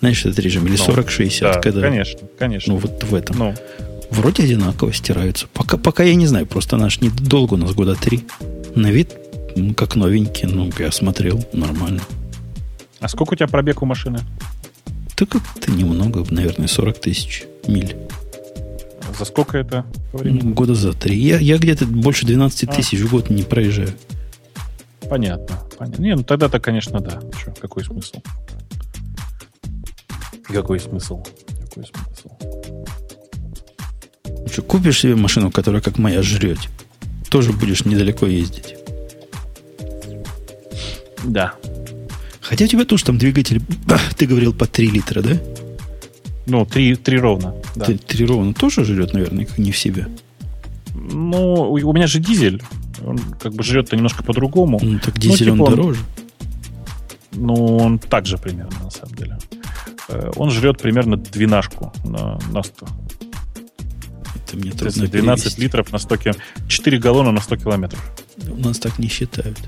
[0.00, 0.66] Знаешь, этот режим?
[0.66, 1.80] Или Ну, 40-60, Да, когда...
[1.80, 2.74] конечно, конечно.
[2.74, 3.38] Ну, вот в этом.
[3.38, 3.54] Ну,
[4.10, 5.48] Вроде одинаково стираются.
[5.52, 8.24] Пока, пока я не знаю, просто наш недолго, у нас года три.
[8.76, 9.10] На вид
[9.76, 12.00] как новенький, ну, я смотрел, нормально.
[13.00, 14.20] а сколько у тебя пробег у машины?
[15.16, 17.96] Да как-то немного, наверное, 40 тысяч миль.
[19.18, 20.40] За сколько это по времени?
[20.42, 21.16] Ну, Года за три.
[21.16, 22.72] Я, я где-то больше 12 А.
[22.72, 23.90] тысяч в год не проезжаю.
[25.08, 25.58] Понятно.
[25.78, 26.02] понятно.
[26.02, 27.20] Не, ну тогда-то, конечно, да.
[27.38, 28.22] Чё, какой смысл?
[30.46, 31.22] Какой смысл?
[31.60, 32.28] Какой смысл?
[34.24, 36.58] Ну Что, купишь себе машину, которая как моя жрет,
[37.30, 38.76] тоже будешь недалеко ездить.
[41.24, 41.54] Да.
[42.40, 43.60] Хотя у тебя тоже там двигатель,
[44.16, 45.38] ты говорил, по 3 литра, да?
[46.46, 47.54] Ну, три, три ровно.
[47.74, 47.86] Да.
[47.86, 50.08] Ты, три ровно тоже жрет, наверное, как не в себя.
[50.94, 52.62] Ну, у у меня же дизель.
[53.04, 54.78] Он как бы жрет-то немножко по-другому.
[54.82, 56.00] Ну, так дизель типа он он- дороже.
[57.32, 59.38] Ну, он так же примерно, на самом деле.
[60.08, 62.86] Э, Он жрет примерно двенашку на, на 100.
[64.36, 65.62] Это мне трудно 12 перевести.
[65.62, 66.46] литров на 100 километров.
[66.68, 68.12] 4 галлона на 100 километров.
[68.48, 69.58] У нас так не считают.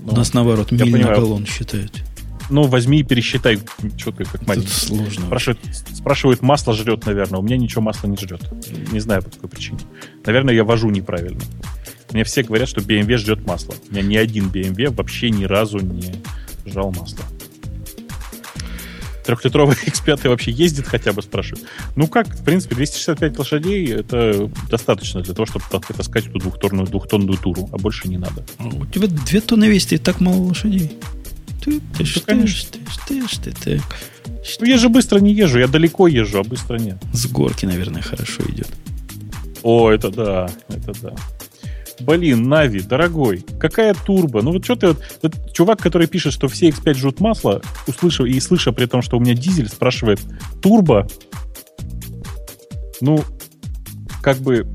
[0.00, 2.02] Ну, У нас, наоборот, миль на галлон считают.
[2.50, 3.58] Ну, возьми и пересчитай
[3.96, 4.68] четко, как Тут маленький.
[4.68, 5.26] сложно.
[5.26, 5.60] Спрашивают,
[5.94, 7.40] спрашивают, масло жрет, наверное.
[7.40, 8.42] У меня ничего масла не жрет.
[8.92, 9.78] Не знаю по какой причине.
[10.24, 11.40] Наверное, я вожу неправильно.
[12.12, 13.74] Мне все говорят, что BMW жрет масло.
[13.90, 16.14] У меня ни один BMW вообще ни разу не
[16.64, 17.18] жрал масло.
[19.24, 21.66] Трехлитровый X5 вообще ездит хотя бы, спрашивают.
[21.96, 26.86] Ну как, в принципе, 265 лошадей это достаточно для того, чтобы так- таскать эту двухтонную,
[26.86, 28.46] двухтонную туру, а больше не надо.
[28.58, 30.92] А У тебя две тонны весит и так мало лошадей.
[31.66, 32.70] Ты, ты, ты, конечно.
[33.08, 33.82] ты, ты, ты, ты.
[34.60, 36.96] Ну я же быстро не езжу, я далеко езжу, а быстро нет.
[37.12, 38.68] С горки, наверное, хорошо идет.
[39.64, 41.14] О, это да, это да.
[41.98, 44.42] Блин, Нави, дорогой, какая турбо?
[44.42, 48.26] Ну вот что ты, вот, вот чувак, который пишет, что все X5 жрут масло, услышав
[48.26, 50.20] и слыша при том, что у меня дизель, спрашивает,
[50.62, 51.08] турбо?
[53.00, 53.24] Ну,
[54.22, 54.68] как бы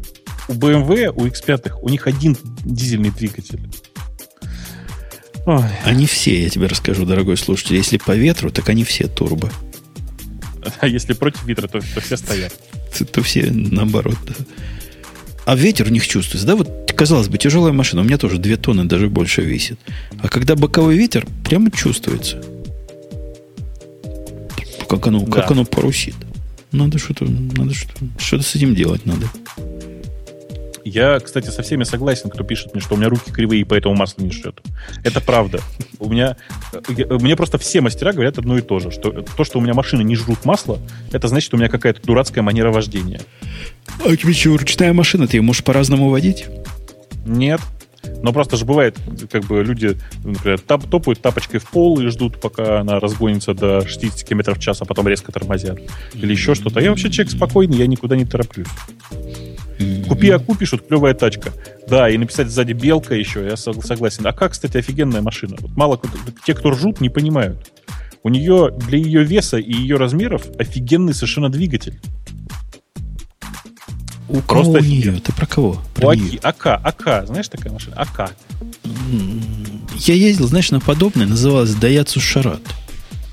[0.50, 2.36] у BMW, у X5, у них один
[2.66, 3.62] дизельный двигатель.
[5.46, 5.64] Ой.
[5.86, 7.76] Они все, я тебе расскажу, дорогой слушатель.
[7.76, 9.52] Если по ветру, так они все турбо.
[10.80, 12.54] А если против ветра, то, то все стоят.
[12.98, 14.34] То, то все наоборот, да.
[15.46, 16.46] А ветер у них чувствуется.
[16.46, 18.02] Да, вот, казалось бы, тяжелая машина.
[18.02, 19.80] У меня тоже 2 тонны, даже больше весит.
[20.22, 22.44] А когда боковой ветер, прямо чувствуется.
[24.88, 25.32] Как оно, да.
[25.32, 26.16] как оно парусит.
[26.72, 29.28] Надо что-то, надо что-то, что-то с этим делать надо.
[30.84, 33.96] Я, кстати, со всеми согласен, кто пишет мне, что у меня руки кривые, и поэтому
[33.96, 34.62] масло не жрет.
[35.04, 35.60] Это правда.
[36.00, 36.38] У меня,
[36.88, 40.02] мне просто все мастера говорят одно и то же, что то, что у меня машины
[40.04, 40.80] не жрут масло,
[41.12, 43.22] это значит, что у меня какая-то дурацкая манера вождения.
[44.04, 46.46] А тебе что, ручная машина, ты ее можешь по-разному водить?
[47.26, 47.62] Нет.
[48.24, 48.98] Но просто же бывает,
[49.32, 53.88] как бы люди, например, тап, топают тапочкой в пол и ждут, пока она разгонится до
[53.88, 55.80] 60 км в час, а потом резко тормозят.
[56.14, 56.80] Или еще что-то.
[56.80, 58.68] Я вообще человек спокойный, я никуда не тороплюсь.
[60.08, 61.52] Купи Аку пишут, клевая тачка.
[61.88, 64.26] Да, и написать сзади белка еще, я согласен.
[64.28, 65.56] А как, кстати, офигенная машина.
[65.60, 66.00] Вот мало
[66.46, 67.72] те, кто ржут, не понимают.
[68.24, 72.00] У нее для ее веса и ее размеров офигенный совершенно двигатель.
[74.30, 75.20] У Просто кого у нее?
[75.20, 75.82] Ты про кого?
[75.94, 77.98] Про у Аки, АК, АК, знаешь такая машина?
[77.98, 78.32] АК.
[79.98, 82.62] Я ездил, знаешь, на подобное, называлась Daihatsu Шарат.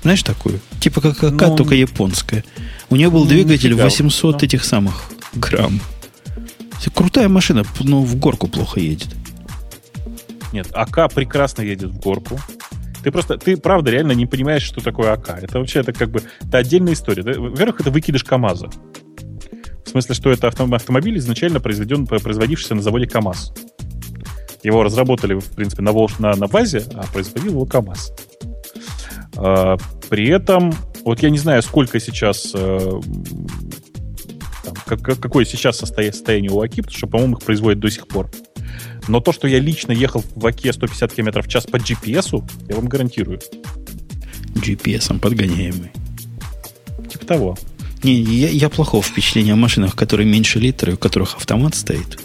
[0.01, 0.59] Знаешь такую?
[0.81, 2.43] Типа как АК, ну, только японская.
[2.89, 4.45] У нее был ну, двигатель 800 да.
[4.45, 5.79] этих самых грамм.
[6.93, 9.09] Крутая машина, но в горку плохо едет.
[10.51, 12.39] Нет, АК прекрасно едет в горку.
[13.03, 15.29] Ты просто, ты правда реально не понимаешь, что такое АК.
[15.41, 17.23] Это вообще, это как бы, это отдельная история.
[17.23, 18.69] Во-первых, это выкидыш КАМАЗа.
[19.85, 23.53] В смысле, что это автомобиль изначально произведен, производившийся на заводе КАМАЗ.
[24.63, 28.11] Его разработали, в принципе, на, Волж, на, на ВАЗе, а производил его КАМАЗ.
[29.37, 29.77] А,
[30.09, 30.73] при этом,
[31.05, 32.99] вот я не знаю, сколько сейчас э,
[34.97, 38.29] как, какое сейчас состояние у АКИ, потому что, по-моему, их производят до сих пор.
[39.07, 42.75] Но то, что я лично ехал в АКе 150 км в час по GPS, я
[42.75, 43.39] вам гарантирую.
[44.55, 45.91] GPS подгоняемый.
[47.11, 47.57] Типа того.
[48.03, 52.19] Не, я, я плохого впечатления о машинах, которые меньше литра, у которых автомат стоит.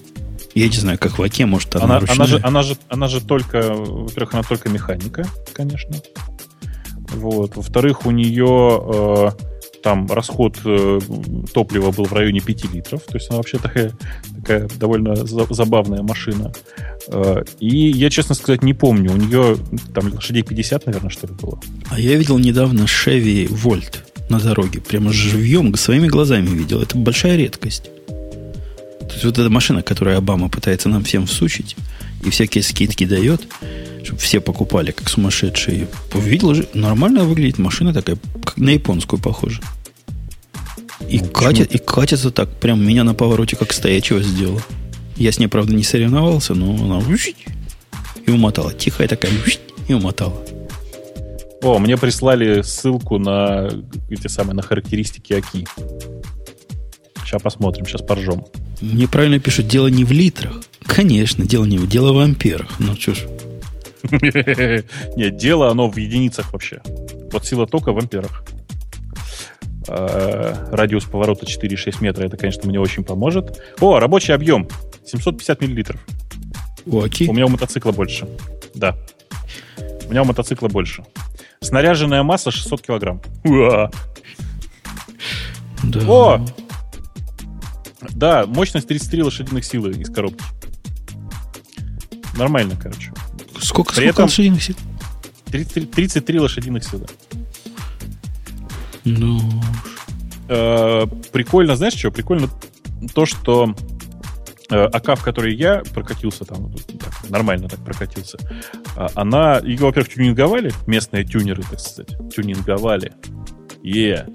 [0.54, 2.16] Я не знаю, как в АКе, может, она, она ручная.
[2.16, 5.96] Она же, она, же, она же только, во-первых, она только механика, конечно.
[7.08, 7.56] Вот.
[7.56, 9.30] Во-вторых, у нее э,
[9.84, 10.98] там расход э,
[11.52, 13.92] топлива был в районе 5 литров, то есть она вообще такая,
[14.34, 16.54] такая довольно за, забавная машина.
[17.08, 19.58] Э, и я, честно сказать, не помню, у нее
[19.94, 21.60] там лошадей 50, наверное, что ли было.
[21.90, 23.98] А я видел недавно Chevy Volt
[24.30, 26.80] на дороге, прямо живьем, своими глазами видел.
[26.80, 27.90] Это большая редкость.
[28.08, 31.76] То есть вот эта машина, которую Обама пытается нам всем всучить,
[32.24, 33.46] и всякие скидки дает,
[34.02, 35.88] чтобы все покупали, как сумасшедшие.
[36.12, 39.60] Увидел же, нормально выглядит машина такая, как на японскую похожа.
[41.08, 44.62] И, ну, катит, и катится так, прям меня на повороте как стоячего сделала.
[45.16, 47.02] Я с ней, правда, не соревновался, но она
[48.26, 48.72] и умотала.
[48.72, 49.32] Тихая такая
[49.86, 50.34] и умотала.
[51.62, 53.70] О, мне прислали ссылку на
[54.10, 55.66] эти самые на характеристики АКИ.
[57.34, 58.44] Сейчас посмотрим, сейчас поржем.
[58.80, 60.62] Мне правильно пишут, дело не в литрах.
[60.86, 62.78] Конечно, дело не в дело в амперах.
[62.78, 63.26] Ну что ж.
[65.16, 66.80] Нет, дело оно в единицах вообще.
[67.32, 68.44] Вот сила тока в амперах.
[69.88, 73.60] А, радиус поворота 4,6 метра, это, конечно, мне очень поможет.
[73.80, 74.68] О, рабочий объем
[75.04, 76.00] 750 миллилитров.
[76.86, 77.26] Окей.
[77.26, 78.28] У меня у мотоцикла больше.
[78.76, 78.96] Да.
[80.06, 81.02] У меня у мотоцикла больше.
[81.60, 83.20] Снаряженная масса 600 килограмм.
[83.42, 83.90] Уа!
[85.82, 86.00] Да.
[86.08, 86.40] О!
[88.12, 90.44] Да, мощность 33 лошадиных силы из коробки.
[92.36, 93.12] Нормально, короче.
[93.60, 94.76] Сколько, При сколько этом лошадиных сил?
[95.46, 97.06] 33, 33 лошадиных силы.
[99.04, 99.40] Ну...
[100.48, 102.10] Э, прикольно, знаешь что?
[102.10, 102.48] Прикольно
[103.14, 103.74] то, что
[104.70, 108.38] э, АК, в которой я прокатился, там так, нормально так прокатился,
[108.96, 113.12] э, она, ее, во-первых, тюнинговали, местные тюнеры, так сказать, тюнинговали.
[113.82, 114.30] Yeah.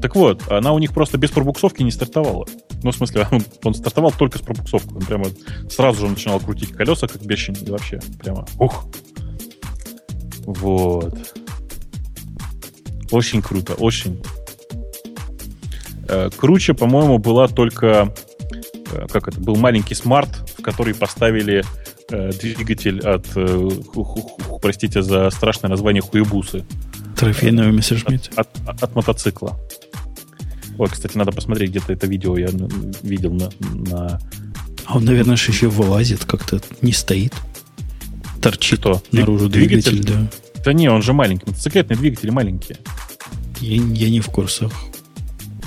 [0.00, 2.46] Так вот, она у них просто без пробуксовки не стартовала.
[2.82, 4.96] Ну, в смысле, он, он стартовал только с пробуксовкой.
[4.96, 5.26] Он прямо
[5.68, 8.86] сразу же начинал крутить колеса, как бешеный, и вообще прямо ух.
[10.46, 11.14] Вот.
[13.10, 14.22] Очень круто, очень.
[16.08, 18.14] Э, круче, по-моему, была только...
[18.92, 19.40] Э, как это?
[19.40, 21.64] Был маленький смарт, в который поставили
[22.10, 23.26] э, двигатель от...
[24.62, 26.64] Простите за страшное название хуебусы.
[27.16, 28.30] Трофейного Мессершмитта?
[28.40, 29.58] От, от, от мотоцикла.
[30.80, 32.48] Ой, кстати, надо посмотреть, где-то это видео я
[33.02, 33.50] видел на...
[33.60, 34.18] на
[34.86, 37.34] А он, наверное, же еще вылазит, как-то не стоит.
[38.40, 39.02] Торчит Кто?
[39.12, 39.90] наружу Двигатель?
[40.00, 40.62] двигатель, да.
[40.64, 41.44] Да не, он же маленький.
[41.46, 42.78] Мотоциклетные двигатели маленькие.
[43.60, 44.72] Я, я не в курсах.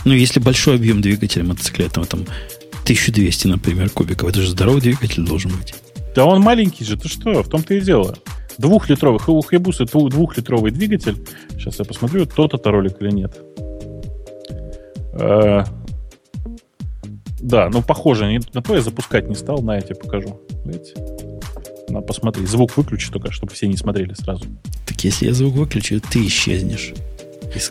[0.04, 2.22] Ну, если большой объем двигателя мотоциклетного, там
[2.86, 5.76] 1200, например, кубиков, это же здоровый двигатель должен быть.
[6.16, 7.44] Да он маленький же, ты что?
[7.44, 8.18] В том-то и дело.
[8.58, 11.24] Двухлитровый, у Хайбуса дву- двухлитровый двигатель.
[11.52, 13.38] Сейчас я посмотрю, тот это ролик или нет.
[15.14, 15.64] Э,
[17.40, 20.40] Да, ну похоже, не- на то я запускать не стал, на я тебе покажу.
[20.66, 20.94] Видите?
[21.90, 24.46] На, посмотри, звук выключи только, чтобы все не смотрели сразу.
[24.86, 26.94] Так если я звук выключу, ты исчезнешь.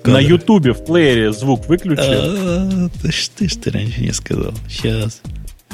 [0.04, 0.18] На.
[0.20, 2.02] Ютубе в плеере звук выключи.
[2.04, 4.52] А, да что ж ты раньше не сказал?
[4.68, 5.22] Сейчас.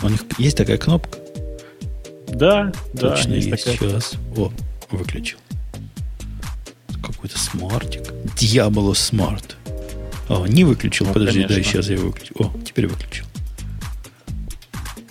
[0.03, 1.19] У них есть такая кнопка?
[2.29, 3.65] Да, да, Точно есть есть.
[3.65, 3.91] такая.
[3.91, 4.13] Сейчас.
[4.37, 4.51] О,
[4.93, 5.39] выключил.
[7.03, 8.03] Какой-то смартик.
[8.37, 9.55] Diablo Smart.
[10.29, 11.07] О, не выключил.
[11.07, 11.73] Ну, Подожди, да, конечно.
[11.73, 12.35] сейчас я выключу.
[12.39, 13.25] О, теперь выключил.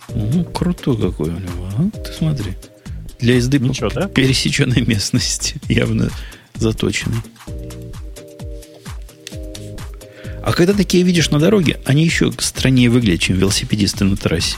[0.09, 1.89] О, крутой какой у него, а?
[2.03, 2.53] Ты смотри.
[3.20, 4.07] Для езды Ничего, по да?
[4.07, 6.11] пересеченной местности явно
[6.55, 7.22] заточенный.
[10.43, 14.55] А когда такие видишь на дороге, они еще страннее выглядят, чем велосипедисты на трассе.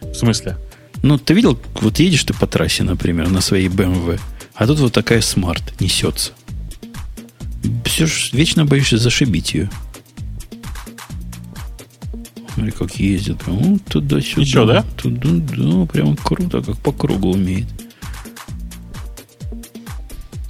[0.00, 0.56] В смысле?
[1.02, 4.18] Ну, ты видел, вот едешь ты по трассе, например, на своей BMW,
[4.54, 6.32] а тут вот такая смарт несется.
[7.84, 9.70] Все ж вечно боишься зашибить ее.
[12.54, 13.38] Смотри, как ездит.
[13.38, 14.40] Прям, ну, туда-сюда.
[14.40, 14.84] Ничего, да?
[14.96, 17.66] Туда, да, прям круто, как по кругу умеет.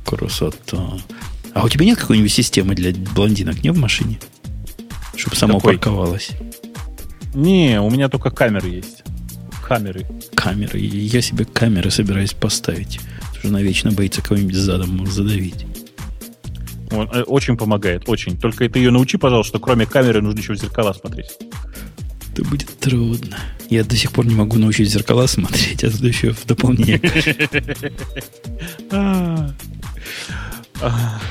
[0.04, 0.98] Красота.
[1.54, 4.18] А у тебя нет какой-нибудь системы для блондинок, не в машине?
[5.16, 5.74] Чтобы само Какой?
[5.74, 6.30] парковалось.
[7.32, 9.02] Не, у меня только камеры есть.
[9.66, 10.06] Камеры.
[10.34, 10.78] камеры.
[10.78, 13.00] Я себе камеры собираюсь поставить.
[13.42, 15.66] Она вечно боится кого-нибудь задом задавить.
[16.99, 18.36] Он, э, очень помогает, очень.
[18.36, 21.36] Только ты ее научи, пожалуйста, что кроме камеры нужно еще в зеркала смотреть.
[22.32, 23.36] Это будет трудно.
[23.70, 27.01] Я до сих пор не могу научить зеркала смотреть, а тут еще в дополнение.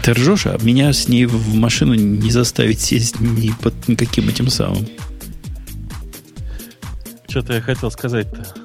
[0.02, 4.50] Ты ржешь, а меня с ней в машину не заставить сесть ни под никаким этим
[4.50, 4.88] самым.
[7.28, 8.63] Что-то я хотел сказать-то.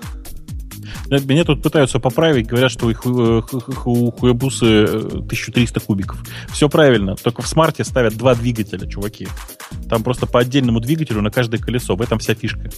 [1.10, 3.42] Э, Меня тут пытаются поправить, говорят, что у, ху- э,
[3.84, 6.22] у Хуябусы э, 1300 кубиков.
[6.52, 9.28] Все правильно, только в смарте ставят два двигателя, чуваки.
[9.88, 11.96] Там просто по отдельному двигателю на каждое колесо.
[11.96, 12.70] В этом вся фишка.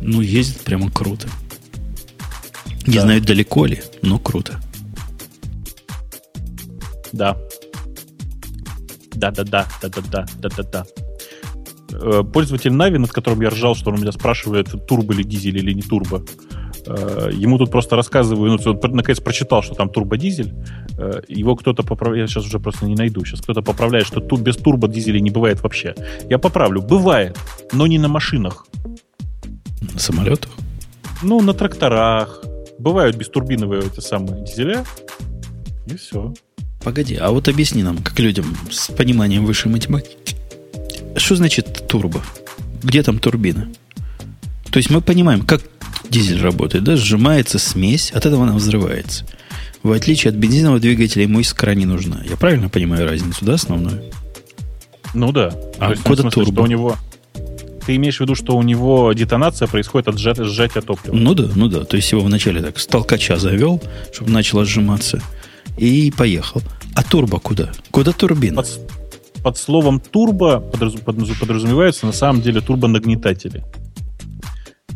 [0.00, 1.28] Ну, ездит прямо круто.
[2.86, 3.00] Не Да.
[3.02, 4.60] знаю, далеко ли, но круто.
[7.12, 7.36] Да.
[9.14, 10.86] Да-да-да, да-да-да, да-да-да.
[11.92, 15.72] Э, Пользователь Нави, над которым я ржал, что он меня спрашивает, турбо ли дизель или
[15.72, 16.24] не турбо.
[16.86, 20.52] Э, Ему тут просто рассказываю, ну, он наконец прочитал, что там турбодизель.
[20.98, 24.36] Э, Его кто-то поправляет, я сейчас уже просто не найду, сейчас кто-то поправляет, что ту-
[24.36, 25.94] без турбодизеля не бывает вообще.
[26.30, 27.36] Я поправлю, бывает,
[27.72, 28.66] но не на машинах.
[29.92, 30.50] На самолетах.
[31.22, 32.42] Ну, на тракторах.
[32.78, 34.84] Бывают бестурбиновые эти самые дизеля.
[35.86, 36.32] И все.
[36.82, 40.36] Погоди, а вот объясни нам, как людям с пониманием высшей математики,
[41.16, 42.20] что значит турбо?
[42.82, 43.68] Где там турбина?
[44.74, 45.60] То есть мы понимаем, как
[46.10, 46.96] дизель работает, да?
[46.96, 49.24] Сжимается смесь, от этого она взрывается.
[49.84, 52.24] В отличие от бензинового двигателя, ему искра не нужна.
[52.28, 54.02] Я правильно понимаю разницу, да, основную?
[55.14, 55.54] Ну да.
[55.78, 56.62] А То есть, куда в смысле, турбо?
[56.62, 56.96] У него...
[57.86, 61.14] Ты имеешь в виду, что у него детонация происходит от сжатия, сжатия топлива?
[61.14, 61.84] Ну да, ну да.
[61.84, 63.80] То есть его вначале так с толкача завел,
[64.12, 65.22] чтобы начало сжиматься,
[65.78, 66.62] и поехал.
[66.96, 67.70] А турбо куда?
[67.92, 68.56] Куда турбина?
[68.56, 68.80] Под,
[69.40, 73.62] под словом турбо подразу- подразу- подразумеваются на самом деле турбонагнетатели.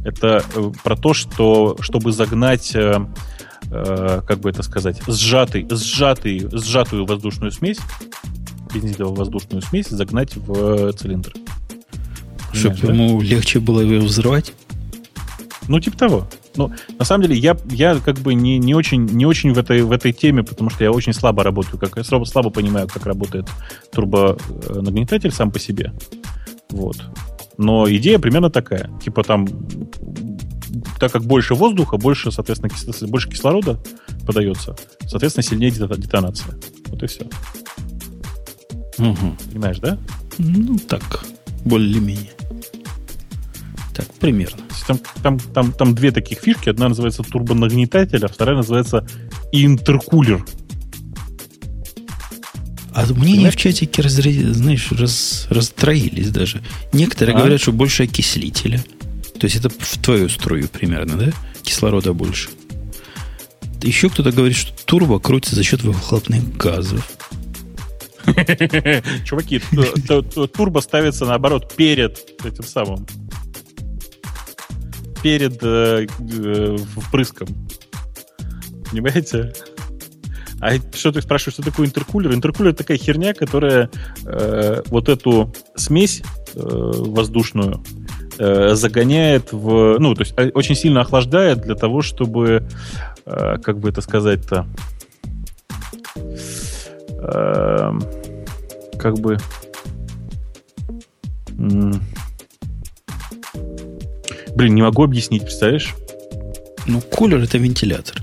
[0.05, 3.05] Это э, про то, что чтобы загнать, э,
[3.71, 7.79] э, как бы это сказать, сжатый, сжатый, сжатую воздушную смесь,
[8.73, 11.33] бензиново-воздушную смесь загнать в цилиндр.
[12.53, 12.93] Чтобы да?
[12.93, 14.53] ему легче было его взрывать?
[15.69, 16.29] Ну, типа того.
[16.57, 19.83] Ну, на самом деле, я, я как бы не, не, очень, не очень в этой,
[19.83, 23.07] в этой теме, потому что я очень слабо работаю, как, я слабо, слабо понимаю, как
[23.07, 23.47] работает
[23.93, 25.93] турбонагнетатель сам по себе.
[26.71, 26.97] Вот.
[27.59, 28.91] Но идея примерно такая.
[29.03, 29.47] Типа там,
[30.99, 33.81] так как больше воздуха, больше, соответственно, кис- больше кислорода
[34.27, 36.57] подается, соответственно, сильнее дето- детонация.
[36.87, 37.25] Вот и все.
[38.99, 39.37] Угу.
[39.53, 39.99] Понимаешь, да?
[40.39, 41.25] Ну, так,
[41.65, 42.31] более-менее.
[43.95, 44.63] Так, примерно.
[44.87, 46.69] Там, там, там, там две таких фишки.
[46.69, 49.07] Одна называется турбонагнетатель, а вторая называется
[49.53, 50.45] интеркулер.
[52.99, 56.63] А мнения в чатике, разре- знаешь, раз, расстроились даже.
[56.93, 57.39] Некоторые А?
[57.39, 58.85] говорят, что больше окислителя.
[59.39, 61.33] То есть это в твою струю примерно, да?
[61.63, 62.49] Кислорода больше.
[63.83, 67.09] Еще кто-то говорит, что турбо крутится за счет выхлопных газов.
[69.25, 69.61] Чуваки,
[70.53, 73.07] турбо ставится наоборот перед этим самым.
[75.23, 77.49] Перед э, э, впрыском.
[78.91, 79.53] Понимаете?
[80.61, 82.35] А что ты спрашиваешь, что такое интеркулер?
[82.35, 83.91] Интеркулер это такая херня, которая
[84.25, 86.23] э, вот эту смесь
[86.55, 87.83] э, воздушную
[88.39, 89.99] э, загоняет в...
[89.99, 92.67] Ну, то есть э, очень сильно охлаждает для того, чтобы...
[93.25, 94.67] э, как бы это сказать-то...
[97.21, 98.03] Эм,
[98.99, 99.39] как бы...
[104.57, 105.95] Блин, не могу объяснить, представляешь?
[106.87, 108.17] Ну, кулер это вентилятор.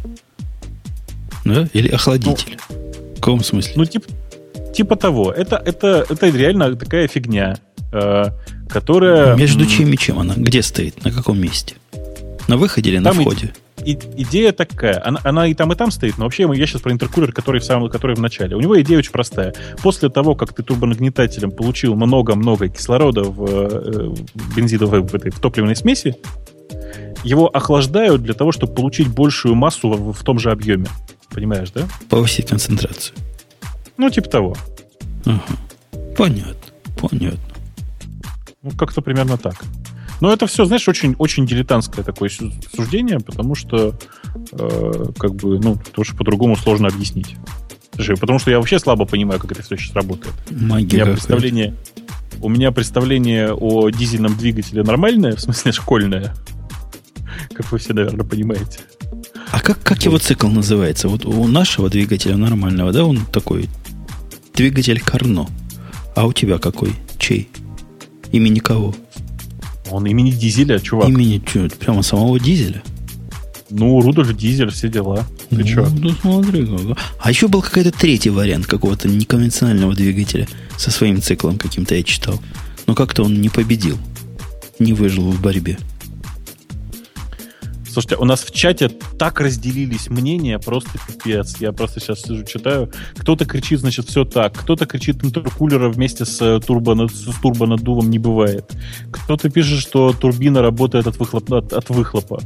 [1.46, 1.68] Да?
[1.74, 2.58] Или охладитель.
[2.70, 3.74] В каком смысле?
[3.76, 4.08] Ну, типа,
[4.74, 5.32] типа того.
[5.32, 7.58] Это, это, это реально такая фигня,
[7.94, 8.26] э,
[8.68, 9.36] которая...
[9.36, 10.34] Между чем и чем она?
[10.36, 11.04] Где стоит?
[11.06, 11.76] На каком месте?
[12.48, 13.54] На выходе или на Там и- входе?
[13.84, 15.02] и- идея такая.
[15.06, 17.64] Она, она и там, и там стоит, но вообще я сейчас про интеркулер, который в,
[17.64, 18.56] самом, который в начале.
[18.56, 19.54] У него идея очень простая.
[19.82, 25.40] После того, как ты турбонагнетателем получил много-много кислорода в, э, в бензиновой в, этой, в
[25.40, 26.16] топливной смеси,
[27.24, 30.86] его охлаждают для того, чтобы получить большую массу в, в том же объеме.
[31.30, 31.88] Понимаешь, да?
[32.10, 33.16] Повысить концентрацию.
[33.98, 34.56] Ну, типа того.
[35.26, 35.42] Ага.
[36.18, 36.56] Понятно.
[37.00, 37.40] Понятно.
[38.64, 39.56] Ну, как-то примерно так.
[40.22, 44.00] Но это все, знаешь, очень, очень дилетантское такое су- суждение, потому что,
[44.54, 47.36] э, как бы, ну, потому что по-другому сложно объяснить.
[47.96, 50.34] Слушай, потому что я вообще слабо понимаю, как это все сейчас работает.
[50.50, 51.12] У Магия меня какая-то.
[51.12, 51.76] представление,
[52.42, 56.34] у меня представление о дизельном двигателе нормальное, в смысле школьное,
[57.54, 58.80] как вы все, наверное, понимаете.
[59.56, 61.08] А как, как его цикл называется?
[61.08, 63.70] Вот у нашего двигателя нормального, да, он такой
[64.54, 65.48] двигатель Карно.
[66.14, 66.92] А у тебя какой?
[67.18, 67.48] Чей?
[68.34, 68.94] Имени кого?
[69.90, 71.08] Он имени дизеля, чувак.
[71.08, 72.84] Имени чё, прямо самого дизеля?
[73.70, 75.26] Ну, Рудольф Дизель, все дела.
[75.50, 75.88] Ты ну, чё?
[75.90, 76.68] ну, смотри.
[77.20, 82.42] А еще был какой-то третий вариант какого-то неконвенционального двигателя со своим циклом каким-то я читал.
[82.88, 83.98] Но как-то он не победил.
[84.80, 85.78] Не выжил в борьбе.
[87.96, 91.56] Слушайте, у нас в чате так разделились мнения, просто пипец.
[91.62, 92.92] Я просто сейчас сижу, читаю.
[93.16, 94.52] Кто-то кричит, значит, все так.
[94.52, 98.70] Кто-то кричит, интеркулера вместе с, э, турбо, с турбонаддувом не бывает.
[99.12, 102.42] Кто-то пишет, что турбина работает от, выхлоп, от, от выхлопа.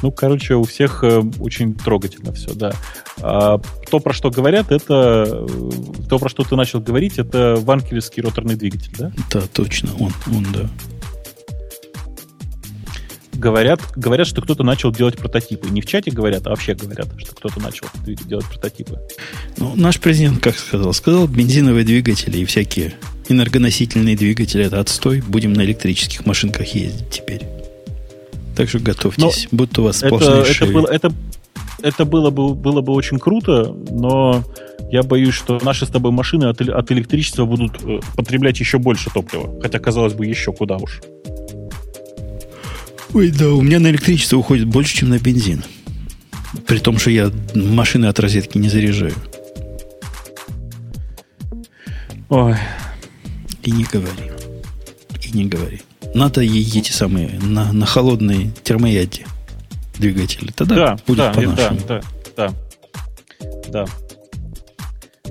[0.00, 2.72] Ну, короче, у всех э, очень трогательно все, да.
[3.20, 5.46] А, то, про что говорят, это...
[5.46, 9.12] э, То, про что ты начал говорить, это ванкелевский роторный двигатель, да?
[9.30, 10.70] Да, точно, он, он, да.
[13.44, 15.68] Говорят, говорят, что кто-то начал делать прототипы.
[15.68, 18.98] Не в чате говорят, а вообще говорят, что кто-то начал делать прототипы.
[19.58, 20.94] Ну, наш президент как сказал?
[20.94, 22.94] Сказал, бензиновые двигатели и всякие
[23.28, 25.20] энергоносительные двигатели это отстой.
[25.20, 27.42] Будем на электрических машинках ездить теперь.
[28.56, 29.48] Так что готовьтесь.
[29.50, 30.72] Будто у вас Это, сплошные это, шеи.
[30.72, 31.12] было, это,
[31.82, 34.42] это было, бы, было бы очень круто, но
[34.90, 39.10] я боюсь, что наши с тобой машины от, от электричества будут э, потреблять еще больше
[39.12, 39.60] топлива.
[39.60, 41.02] Хотя, казалось бы, еще куда уж.
[43.14, 45.62] Ой, да, у меня на электричество уходит больше, чем на бензин.
[46.66, 49.14] При том, что я машины от розетки не заряжаю.
[52.28, 52.56] Ой,
[53.62, 54.32] И не говори.
[55.22, 55.82] И не говори.
[56.14, 59.26] Надо и эти самые на, на холодной термояде
[59.98, 60.50] двигатели.
[60.52, 61.80] Тогда да, будет да, я- да, по-нашему.
[61.88, 62.00] да,
[62.36, 62.54] да,
[63.68, 63.86] да.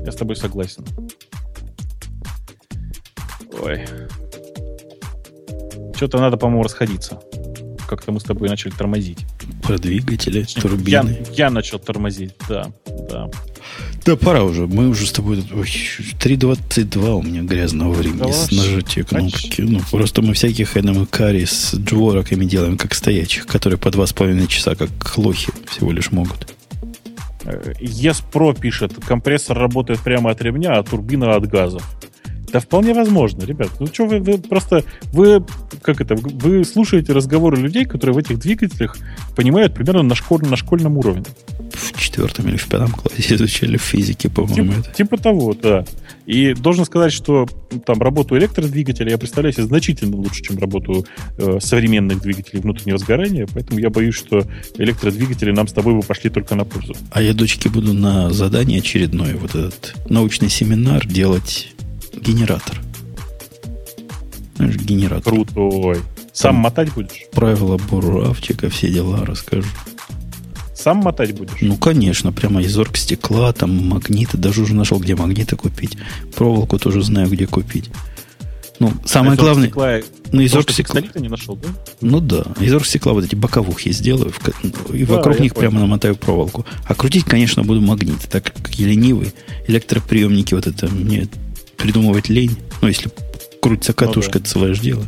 [0.05, 0.85] Я с тобой согласен.
[3.61, 3.85] Ой.
[5.95, 7.19] Что-то надо, по-моему, расходиться.
[7.95, 9.19] Как-то мы с тобой начали тормозить.
[9.61, 11.23] Про двигатели, Я, турбины.
[11.33, 12.71] я начал тормозить, да,
[13.09, 13.29] да.
[14.03, 14.65] Да пора уже.
[14.65, 15.37] Мы уже с тобой...
[15.37, 15.65] тут- Ой,
[16.19, 19.49] 3.22 у меня грязного времени Да с нажатия почти.
[19.49, 19.61] кнопки.
[19.61, 20.75] Ну, просто мы всяких
[21.11, 26.51] карри с джвороками делаем, как стоячих, которые по 2,5 часа, как лохи, всего лишь могут.
[27.45, 31.83] Э, Yes Pro пишет, компрессор работает прямо от ремня, а турбина от газов.
[32.53, 33.71] Да вполне возможно, ребят.
[33.79, 35.43] Ну что вы, вы просто, вы,
[35.81, 38.95] как это, вы слушаете разговоры людей, которые в этих двигателях
[39.35, 41.25] понимают примерно на, школь, на школьном уровне.
[41.73, 44.95] В четвертом или в пятом классе изучали в физике, по-моему, Типа, это.
[44.95, 45.83] типа того, да.
[46.27, 47.47] И должен сказать, что
[47.87, 51.07] там работу электродвигателя я представляю себе значительно лучше, чем работу
[51.39, 54.43] э, современных двигателей внутреннего сгорания, поэтому я боюсь, что
[54.77, 56.95] электродвигатели нам с тобой бы пошли только на пользу.
[57.11, 61.73] А я дочке буду на задание очередное, вот этот научный семинар делать
[62.15, 62.79] генератор.
[64.55, 65.33] Знаешь, генератор.
[65.33, 65.97] Крутой.
[66.33, 67.25] Сам Там- мотать будешь?
[67.31, 69.67] Правила буравчика, все дела расскажу.
[70.75, 71.61] Сам мотать будешь?
[71.61, 75.97] Ну, конечно, прямо из оргстекла, там магниты, даже уже нашел, где магниты купить.
[76.35, 77.89] Проволоку тоже знаю, где купить.
[78.79, 81.69] Ну, самое Из главное, оргстекла- ну, из оргстекла, пистолета не нашел, да?
[82.01, 85.69] ну да, из оргстекла вот эти боковухи сделаю, в и Да, вокруг них понял.
[85.69, 86.65] прямо намотаю проволоку.
[86.85, 89.31] А крутить, конечно, буду магниты, так как я ленивый.
[89.67, 91.27] Электроприемники вот это мне
[91.77, 92.57] Придумывать лень.
[92.81, 93.11] Ну, если
[93.61, 94.49] крутится катушка, да.
[94.49, 95.03] это ж дело.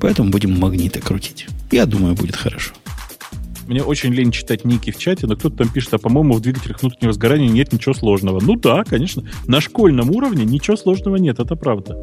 [0.00, 1.46] Поэтому будем магниты крутить.
[1.70, 2.72] Я думаю, будет хорошо.
[3.66, 6.82] Мне очень лень читать ники в чате, но кто-то там пишет, а по-моему в двигателях
[6.82, 8.40] внутреннего сгорания нет ничего сложного.
[8.42, 9.24] Ну да, конечно.
[9.46, 11.96] На школьном уровне ничего сложного нет, это правда.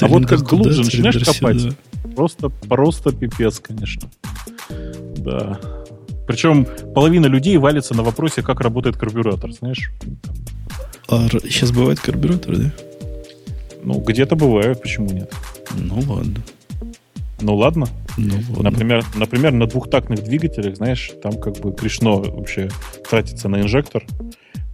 [0.00, 1.74] а вот как глубже начинаешь цилиндр копать, сюда.
[2.14, 4.10] просто, просто пипец, конечно.
[5.16, 5.58] Да.
[6.26, 9.90] Причем половина людей валится на вопросе, как работает карбюратор, знаешь?
[11.12, 12.72] А сейчас бывает карбюратор, да?
[13.84, 15.30] Ну, где-то бывают, почему нет?
[15.76, 16.42] Ну ладно.
[17.42, 17.86] Ну ладно.
[18.16, 18.70] Ну, ладно.
[18.70, 22.70] Например, например, на двухтактных двигателях, знаешь, там как бы грешно вообще
[23.10, 24.06] тратиться на инжектор.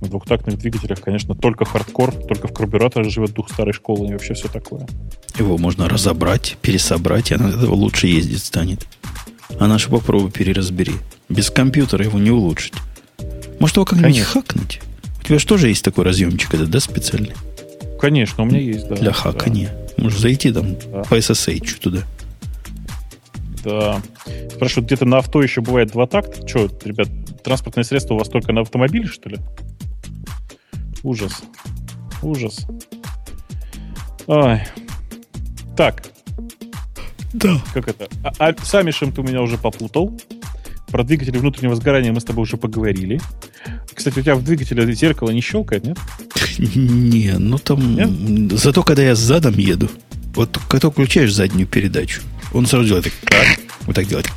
[0.01, 4.34] На двухтактных двигателях, конечно, только хардкор, только в карбюраторе живет дух старой школы и вообще
[4.34, 4.86] все такое.
[5.41, 8.86] Его можно разобрать, пересобрать, и от этого лучше ездить станет.
[9.59, 10.95] А нашу попробуй переразбери.
[11.28, 12.74] Без компьютера его не улучшить.
[13.59, 14.80] Может, его как-нибудь хакнуть?
[15.29, 17.35] Тебя же тоже есть такой разъемчик, этот, да, специальный?
[18.01, 18.95] Конечно, у меня есть, да.
[18.97, 19.70] Для хакания.
[19.99, 21.03] Можешь зайти там Да.
[21.03, 22.03] по SSH туда.
[23.62, 24.01] Да.
[24.51, 26.47] Спрашивают, где-то на авто еще бывает два такта?
[26.47, 27.09] Че, ребят,
[27.45, 29.37] транспортное средство у вас только на автомобиле, что ли?
[31.03, 31.43] Ужас.
[32.22, 32.66] Ужас.
[34.29, 34.66] Ай.
[35.76, 36.05] Так,
[37.35, 37.61] Да.
[37.74, 38.09] как это?
[38.24, 40.18] А, а Самишем ты у меня уже попутал.
[40.87, 43.20] Про двигатели внутреннего сгорания мы с тобой уже поговорили.
[43.99, 45.99] Кстати, у тебя в двигателе зеркало не щелкает, нет?
[46.59, 48.49] Не, ну там...
[48.57, 49.90] Зато когда я задом еду,
[50.34, 52.20] вот когда включаешь заднюю передачу,
[52.53, 54.28] он сразу делает так, вот так делает.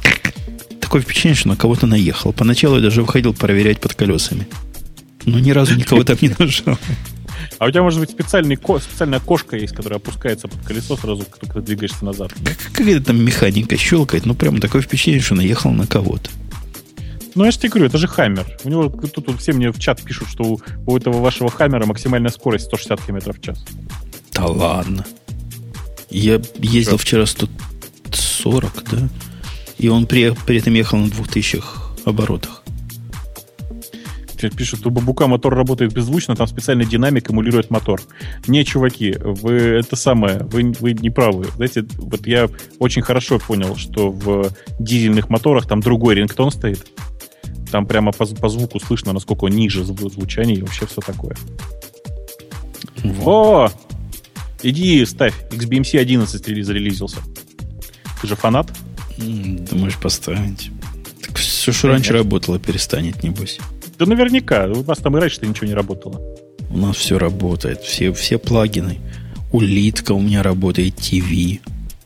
[0.79, 2.33] Такое впечатление, что на кого-то наехал.
[2.33, 4.47] Поначалу я даже выходил проверять под колесами.
[5.25, 6.77] Но ни разу никого там не нажал.
[7.59, 11.23] А у тебя, может быть, специальный ко- специальная кошка есть, которая опускается под колесо сразу,
[11.23, 12.33] как только ты двигаешься назад.
[12.43, 16.29] Как- Какая-то там механика щелкает, ну прям такое впечатление, что наехал на кого-то.
[17.35, 18.45] Ну, я же тебе говорю, это же Хаммер.
[18.63, 21.85] У него тут, тут все мне в чат пишут, что у, у этого вашего Хаммера
[21.85, 23.65] максимальная скорость 160 км в час.
[24.33, 25.05] Да ладно.
[26.09, 29.09] Я ездил вчера 140, да?
[29.77, 31.61] И он при, при этом ехал на 2000
[32.05, 32.61] оборотах.
[34.37, 38.01] Тебе пишут, у Бабука мотор работает беззвучно, там специальный динамик эмулирует мотор.
[38.47, 41.45] Не, чуваки, вы это самое, вы, вы не правы.
[41.55, 46.87] Знаете, вот я очень хорошо понял, что в дизельных моторах там другой рингтон стоит.
[47.71, 51.35] Там прямо по, по звуку слышно, насколько ниже зву- звучания и вообще все такое.
[53.03, 53.27] Вот.
[53.27, 53.69] О!
[54.63, 57.17] Иди ставь, XBMC 11 релиз зарелизился.
[58.21, 58.71] Ты же фанат?
[59.17, 60.69] М, Думаешь поставить?
[61.25, 63.57] Так все, что раньше работало, перестанет, небось.
[63.97, 64.67] Да наверняка.
[64.67, 66.21] У вас там и раньше ничего не работало.
[66.69, 68.99] У нас все работает, все, все плагины.
[69.51, 71.59] Улитка у меня работает, ТВ.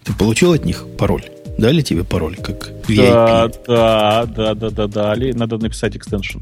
[0.04, 1.26] Ты получил от них пароль?
[1.58, 3.08] Дали тебе пароль, как VIP?
[3.12, 5.12] Да, да, да, да, да, да.
[5.12, 6.40] Али- Надо написать extension.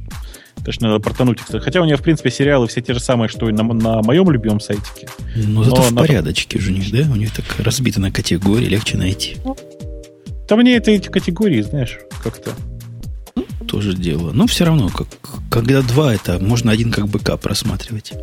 [0.66, 1.64] Точно надо портануть extension.
[1.64, 4.30] Хотя у меня, в принципе, сериалы все те же самые, что и на, на моем
[4.32, 5.08] любимом сайтике.
[5.36, 7.00] Но зато Но в надо- порядочке же у них, да?
[7.12, 9.38] У них так разбито на категории, легче найти.
[10.50, 12.52] Да мне это эти категории, знаешь, как-то.
[13.68, 14.32] Тоже дело.
[14.34, 15.08] Но все равно, как,
[15.50, 18.14] когда два, это можно один как backup просматривать.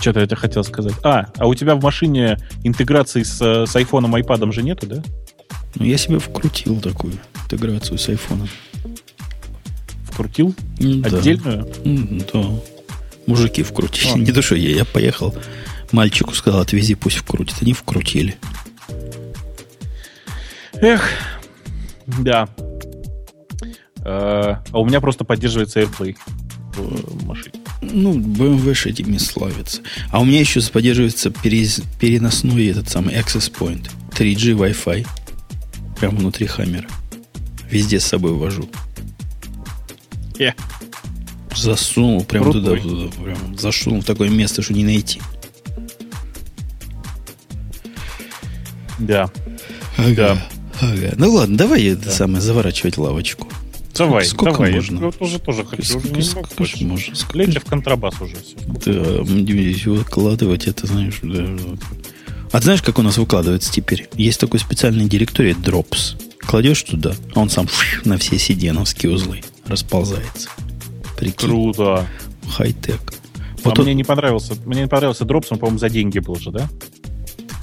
[0.00, 0.94] Что-то я хотел сказать.
[1.02, 5.02] А, а у тебя в машине интеграции с, э, с айфоном, айпадом же нету, да?
[5.76, 7.14] Ну, я себе вкрутил такую
[7.44, 8.48] интеграцию с айфоном.
[10.10, 10.54] Вкрутил?
[10.78, 11.18] Да.
[11.18, 11.68] Отдельную?
[12.32, 12.44] Да.
[13.26, 14.10] Мужики вкрутили.
[14.12, 14.18] А.
[14.18, 15.34] Не то, что я, я поехал,
[15.92, 17.56] мальчику сказал, отвези, пусть вкрутит.
[17.60, 18.36] Они вкрутили.
[20.74, 21.02] Эх,
[22.06, 22.48] да.
[23.98, 26.16] Э, А у меня просто поддерживается AirPlay
[26.74, 27.60] в машине.
[27.82, 29.82] Ну, BMW ж этими славится.
[30.10, 33.90] А у меня еще поддерживается перез- переносной этот самый Access Point.
[34.12, 35.06] 3G Wi-Fi.
[36.00, 36.88] Прямо внутри Хаммера.
[37.70, 38.68] Везде с собой вожу.
[40.38, 40.52] Э.
[41.54, 42.80] Засунул прям Крутой.
[42.80, 45.20] туда, туда, прям засунул в такое место, что не найти.
[48.98, 49.30] Да.
[49.98, 50.14] Ага.
[50.16, 50.38] Да.
[50.80, 51.12] ага.
[51.16, 53.48] Ну ладно, давай это самое заворачивать лавочку.
[53.94, 54.72] Давай, сколько давай.
[54.72, 55.04] можно?
[55.04, 55.82] Я тоже, тоже хочу.
[55.82, 56.84] Сколько- уже сколько могу ж больше.
[56.86, 57.14] можно?
[57.14, 58.56] Сколько в контрабас уже все.
[58.86, 61.46] Да, выкладывать это, знаешь, да.
[62.52, 64.08] А ты знаешь, как у нас выкладывается теперь?
[64.14, 66.20] Есть такой специальный директорий Drops.
[66.40, 70.48] Кладешь туда, а он сам фш, на все сиденовские узлы расползается.
[71.16, 72.06] Прикинь, Круто.
[72.48, 73.00] хай-тек.
[73.62, 74.54] А Вот мне он- не понравился.
[74.64, 76.68] Мне не понравился дропс, он, по-моему, за деньги был же, да?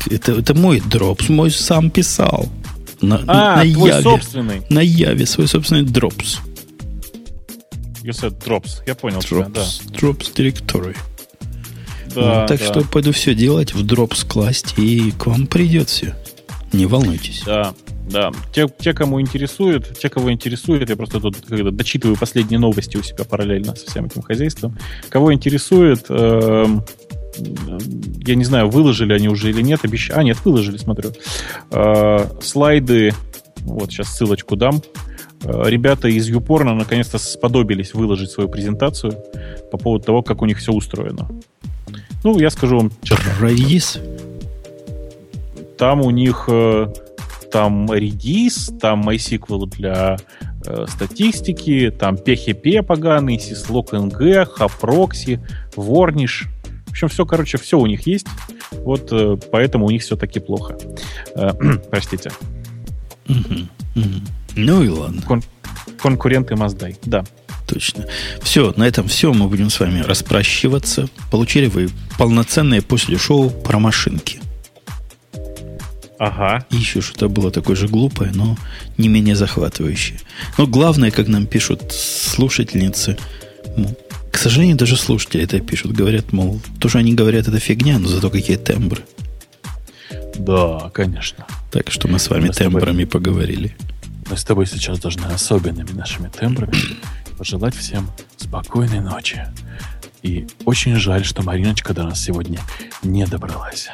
[0.10, 2.48] это, это мой Drops, мой сам писал.
[3.02, 4.04] На, А, на твой Яве.
[4.04, 4.62] собственный.
[4.70, 6.38] На Яве свой собственный Drops.
[8.04, 8.82] You said drops.
[8.88, 9.62] Я понял тебя, да.
[9.62, 10.96] Drops, Drops Directory.
[12.22, 12.65] Да, Ну, так да.
[12.65, 16.15] что пойду все делать, в Drops класть, и к вам придет все.
[16.74, 17.43] Не волнуйтесь.
[17.45, 17.74] Да,
[18.09, 18.32] да.
[18.53, 23.03] Те, те, кому интересует, те, кого интересует, я просто тут когда дочитываю последние новости у
[23.03, 24.78] себя параллельно со всем этим хозяйством.
[25.09, 26.84] Кого интересует, эм,
[28.26, 30.11] я не знаю, выложили они уже или нет, обещ...
[30.13, 31.11] А, нет, выложили, смотрю.
[31.72, 33.13] Э, слайды,
[33.57, 34.82] вот сейчас ссылочку дам.
[35.43, 39.13] Э, ребята из Юпорна наконец-то сподобились выложить свою презентацию
[39.72, 41.30] по поводу того, как у них все устроено.
[42.24, 43.32] Ну, я скажу вам честно.
[43.41, 43.99] Редис?
[45.78, 46.88] Там у них э,
[47.51, 50.18] там Redis, там MySQL для
[50.65, 55.39] э, статистики, там PHP поганый, syslog NG, HAProxy,
[55.76, 56.45] Warnish.
[56.88, 58.28] В общем, все, короче, все у них есть.
[58.72, 60.78] Вот э, поэтому у них все таки плохо.
[61.36, 61.51] Э,
[61.91, 62.32] простите.
[63.28, 63.70] Мгм.
[64.55, 65.22] Ну и ладно.
[65.22, 65.43] Кон-
[66.01, 66.97] конкуренты Маздай.
[67.03, 67.24] Да.
[67.68, 68.05] Точно.
[68.41, 69.34] Все, на этом все.
[69.34, 71.07] Мы будем с вами распрощиваться.
[71.30, 74.39] Получили вы полноценное после шоу про машинки.
[76.20, 76.65] Ага.
[76.72, 78.57] И еще что-то было такое же глупое, но
[78.97, 80.20] не менее захватывающее.
[80.57, 83.18] Но главное, как нам пишут слушательницы,
[84.32, 88.07] к сожалению, даже слушатели это пишут, говорят, мол, то, что они говорят, это фигня, но
[88.07, 89.03] зато какие тембры.
[90.39, 91.45] Да, конечно.
[91.72, 93.76] Так что мы с вами Мы с тобой- тембрами поговорили.
[94.30, 96.74] Мы с тобой сейчас должны особенными нашими тембрами
[97.38, 99.46] пожелать всем спокойной ночи.
[100.24, 102.60] И очень жаль, что Мариночка до нас сегодня
[103.04, 103.90] не добралась.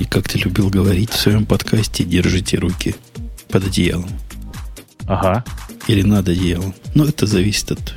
[0.00, 2.96] И как ты любил говорить в своем подкасте, держите руки
[3.48, 4.08] под одеялом.
[5.06, 5.44] Ага.
[5.86, 6.74] Или над одеялом.
[6.94, 7.94] Но это зависит от,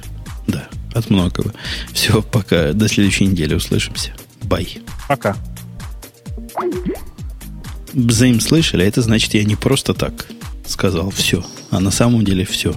[0.48, 1.54] да, от многого.
[1.94, 2.74] Все, пока.
[2.74, 4.14] До следующей недели услышимся.
[4.44, 4.80] Бай.
[5.08, 5.36] Пока.
[7.94, 10.28] Взаим слышали, а это значит, я не просто так
[10.66, 12.74] сказал все, а на самом деле все.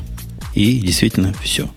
[0.54, 1.70] И действительно все.